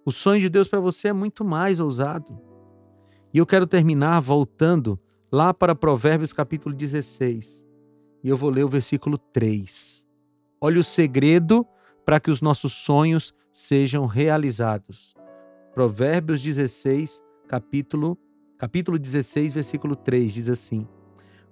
o 0.05 0.11
sonho 0.11 0.41
de 0.41 0.49
Deus 0.49 0.67
para 0.67 0.79
você 0.79 1.09
é 1.09 1.13
muito 1.13 1.45
mais 1.45 1.79
ousado. 1.79 2.39
E 3.33 3.37
eu 3.37 3.45
quero 3.45 3.65
terminar 3.65 4.19
voltando 4.19 4.99
lá 5.31 5.53
para 5.53 5.75
Provérbios 5.75 6.33
capítulo 6.33 6.75
16. 6.75 7.65
E 8.23 8.27
eu 8.27 8.35
vou 8.35 8.49
ler 8.49 8.65
o 8.65 8.69
versículo 8.69 9.17
3. 9.17 10.05
Olha 10.59 10.79
o 10.79 10.83
segredo 10.83 11.65
para 12.05 12.19
que 12.19 12.29
os 12.29 12.41
nossos 12.41 12.73
sonhos 12.73 13.33
sejam 13.53 14.05
realizados. 14.05 15.13
Provérbios 15.73 16.41
16, 16.41 17.21
capítulo, 17.47 18.17
capítulo 18.57 18.99
16, 18.99 19.53
versículo 19.53 19.95
3 19.95 20.33
diz 20.33 20.49
assim: 20.49 20.87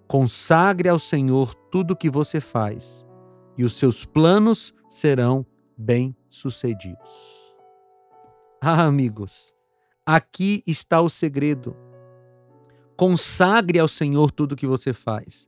Consagre 0.08 0.90
ao 0.90 1.00
Senhor 1.00 1.56
tudo 1.72 1.92
o 1.92 1.96
que 1.96 2.10
você 2.10 2.42
faz, 2.42 3.06
e 3.58 3.64
os 3.64 3.78
seus 3.78 4.06
planos 4.06 4.74
serão 4.90 5.46
bem-sucedidos. 5.80 7.10
Ah, 8.62 8.84
amigos, 8.84 9.56
aqui 10.06 10.62
está 10.68 11.00
o 11.00 11.10
segredo. 11.10 11.76
Consagre 12.98 13.80
ao 13.80 13.88
Senhor 13.88 14.30
tudo 14.32 14.52
o 14.52 14.56
que 14.58 14.68
você 14.68 14.92
faz, 14.92 15.48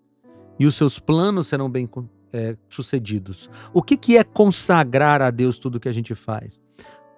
e 0.57 0.65
os 0.65 0.75
seus 0.75 0.97
planos 0.99 1.47
serão 1.47 1.69
bem 1.69 1.89
é, 2.31 2.55
sucedidos. 2.69 3.49
O 3.73 3.83
que, 3.83 3.97
que 3.97 4.17
é 4.17 4.23
consagrar 4.23 5.21
a 5.21 5.29
Deus 5.29 5.59
tudo 5.59 5.75
o 5.75 5.79
que 5.79 5.89
a 5.89 5.93
gente 5.93 6.15
faz? 6.15 6.61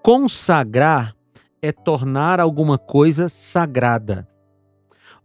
Consagrar 0.01 1.15
é 1.61 1.71
tornar 1.71 2.39
alguma 2.39 2.79
coisa 2.79 3.29
sagrada. 3.29 4.27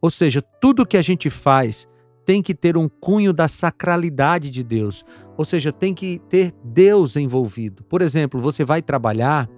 Ou 0.00 0.10
seja, 0.10 0.42
tudo 0.42 0.86
que 0.86 0.96
a 0.96 1.02
gente 1.02 1.30
faz 1.30 1.88
tem 2.28 2.42
que 2.42 2.54
ter 2.54 2.76
um 2.76 2.90
cunho 2.90 3.32
da 3.32 3.48
sacralidade 3.48 4.50
de 4.50 4.62
Deus, 4.62 5.02
ou 5.34 5.46
seja, 5.46 5.72
tem 5.72 5.94
que 5.94 6.20
ter 6.28 6.52
Deus 6.62 7.16
envolvido. 7.16 7.82
Por 7.84 8.02
exemplo, 8.02 8.38
você 8.38 8.66
vai 8.66 8.82
trabalhar, 8.82 9.48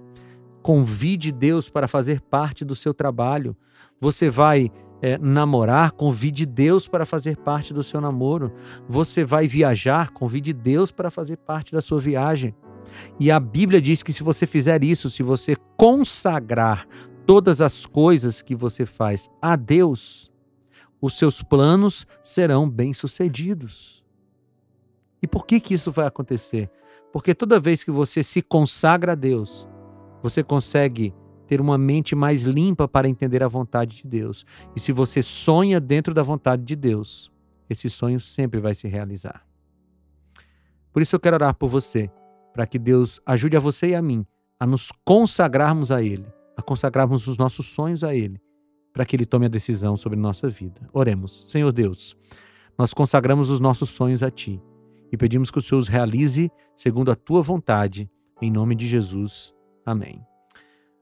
convide 0.61 1.33
Deus 1.33 1.67
para 1.67 1.85
fazer 1.85 2.21
parte 2.21 2.63
do 2.63 2.73
seu 2.73 2.93
trabalho. 2.93 3.57
Você 3.99 4.29
vai 4.29 4.71
é, 5.01 5.17
namorar, 5.17 5.91
convide 5.91 6.45
Deus 6.45 6.87
para 6.87 7.05
fazer 7.05 7.35
parte 7.35 7.73
do 7.73 7.83
seu 7.83 7.99
namoro. 7.99 8.53
Você 8.87 9.25
vai 9.25 9.49
viajar, 9.49 10.11
convide 10.11 10.53
Deus 10.53 10.93
para 10.93 11.11
fazer 11.11 11.35
parte 11.35 11.73
da 11.73 11.81
sua 11.81 11.99
viagem. 11.99 12.55
E 13.19 13.29
a 13.29 13.37
Bíblia 13.37 13.81
diz 13.81 14.01
que 14.01 14.13
se 14.13 14.23
você 14.23 14.47
fizer 14.47 14.81
isso, 14.81 15.09
se 15.09 15.21
você 15.21 15.57
consagrar 15.75 16.87
todas 17.25 17.59
as 17.59 17.85
coisas 17.85 18.41
que 18.41 18.55
você 18.55 18.85
faz 18.85 19.29
a 19.41 19.57
Deus, 19.57 20.30
os 21.01 21.17
seus 21.17 21.41
planos 21.41 22.05
serão 22.21 22.69
bem-sucedidos. 22.69 24.05
E 25.21 25.27
por 25.27 25.45
que 25.45 25.59
que 25.59 25.73
isso 25.73 25.91
vai 25.91 26.05
acontecer? 26.05 26.69
Porque 27.11 27.33
toda 27.33 27.59
vez 27.59 27.83
que 27.83 27.91
você 27.91 28.21
se 28.21 28.41
consagra 28.41 29.13
a 29.13 29.15
Deus, 29.15 29.67
você 30.21 30.43
consegue 30.43 31.13
ter 31.47 31.59
uma 31.59 31.77
mente 31.77 32.15
mais 32.15 32.43
limpa 32.43 32.87
para 32.87 33.09
entender 33.09 33.43
a 33.43 33.47
vontade 33.47 33.97
de 33.97 34.07
Deus. 34.07 34.45
E 34.75 34.79
se 34.79 34.91
você 34.91 35.21
sonha 35.21 35.79
dentro 35.79 36.13
da 36.13 36.23
vontade 36.23 36.63
de 36.63 36.75
Deus, 36.75 37.31
esse 37.69 37.89
sonho 37.89 38.19
sempre 38.19 38.59
vai 38.59 38.73
se 38.73 38.87
realizar. 38.87 39.45
Por 40.93 41.01
isso 41.01 41.15
eu 41.15 41.19
quero 41.19 41.35
orar 41.35 41.55
por 41.55 41.67
você, 41.67 42.09
para 42.53 42.67
que 42.67 42.77
Deus 42.77 43.19
ajude 43.25 43.57
a 43.57 43.59
você 43.59 43.89
e 43.89 43.95
a 43.95 44.01
mim 44.01 44.25
a 44.59 44.65
nos 44.65 44.91
consagrarmos 45.03 45.91
a 45.91 46.01
Ele, 46.03 46.27
a 46.55 46.61
consagrarmos 46.61 47.27
os 47.27 47.37
nossos 47.37 47.65
sonhos 47.65 48.03
a 48.03 48.13
Ele 48.13 48.39
para 48.93 49.05
que 49.05 49.15
Ele 49.15 49.25
tome 49.25 49.45
a 49.45 49.49
decisão 49.49 49.95
sobre 49.95 50.17
nossa 50.19 50.49
vida. 50.49 50.89
Oremos. 50.93 51.49
Senhor 51.49 51.71
Deus, 51.71 52.15
nós 52.77 52.93
consagramos 52.93 53.49
os 53.49 53.59
nossos 53.59 53.89
sonhos 53.89 54.23
a 54.23 54.29
Ti 54.29 54.61
e 55.11 55.17
pedimos 55.17 55.51
que 55.51 55.59
o 55.59 55.61
Senhor 55.61 55.79
os 55.79 55.87
realize 55.87 56.51
segundo 56.75 57.11
a 57.11 57.15
Tua 57.15 57.41
vontade, 57.41 58.09
em 58.41 58.51
nome 58.51 58.75
de 58.75 58.87
Jesus. 58.87 59.53
Amém. 59.85 60.21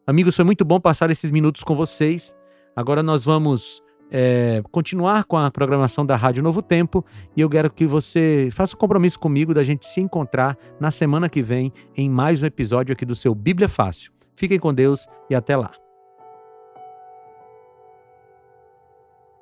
Amigos, 0.05 0.35
foi 0.35 0.45
muito 0.45 0.65
bom 0.65 0.79
passar 0.79 1.09
esses 1.09 1.29
minutos 1.29 1.63
com 1.63 1.75
vocês. 1.75 2.35
Agora 2.75 3.03
nós 3.03 3.23
vamos 3.23 3.81
é, 4.11 4.61
continuar 4.71 5.23
com 5.25 5.37
a 5.37 5.51
programação 5.51 6.05
da 6.05 6.15
Rádio 6.15 6.41
Novo 6.41 6.61
Tempo 6.61 7.05
e 7.35 7.41
eu 7.41 7.49
quero 7.49 7.71
que 7.71 7.85
você 7.85 8.49
faça 8.51 8.75
um 8.75 8.79
compromisso 8.79 9.19
comigo 9.19 9.53
da 9.53 9.63
gente 9.63 9.85
se 9.85 10.01
encontrar 10.01 10.57
na 10.79 10.91
semana 10.91 11.29
que 11.29 11.41
vem 11.41 11.71
em 11.95 12.09
mais 12.09 12.41
um 12.41 12.45
episódio 12.45 12.93
aqui 12.93 13.05
do 13.05 13.15
seu 13.15 13.35
Bíblia 13.35 13.69
Fácil. 13.69 14.11
Fiquem 14.35 14.59
com 14.59 14.73
Deus 14.73 15.05
e 15.29 15.35
até 15.35 15.55
lá. 15.55 15.71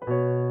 Thank 0.07 0.19
you. 0.19 0.46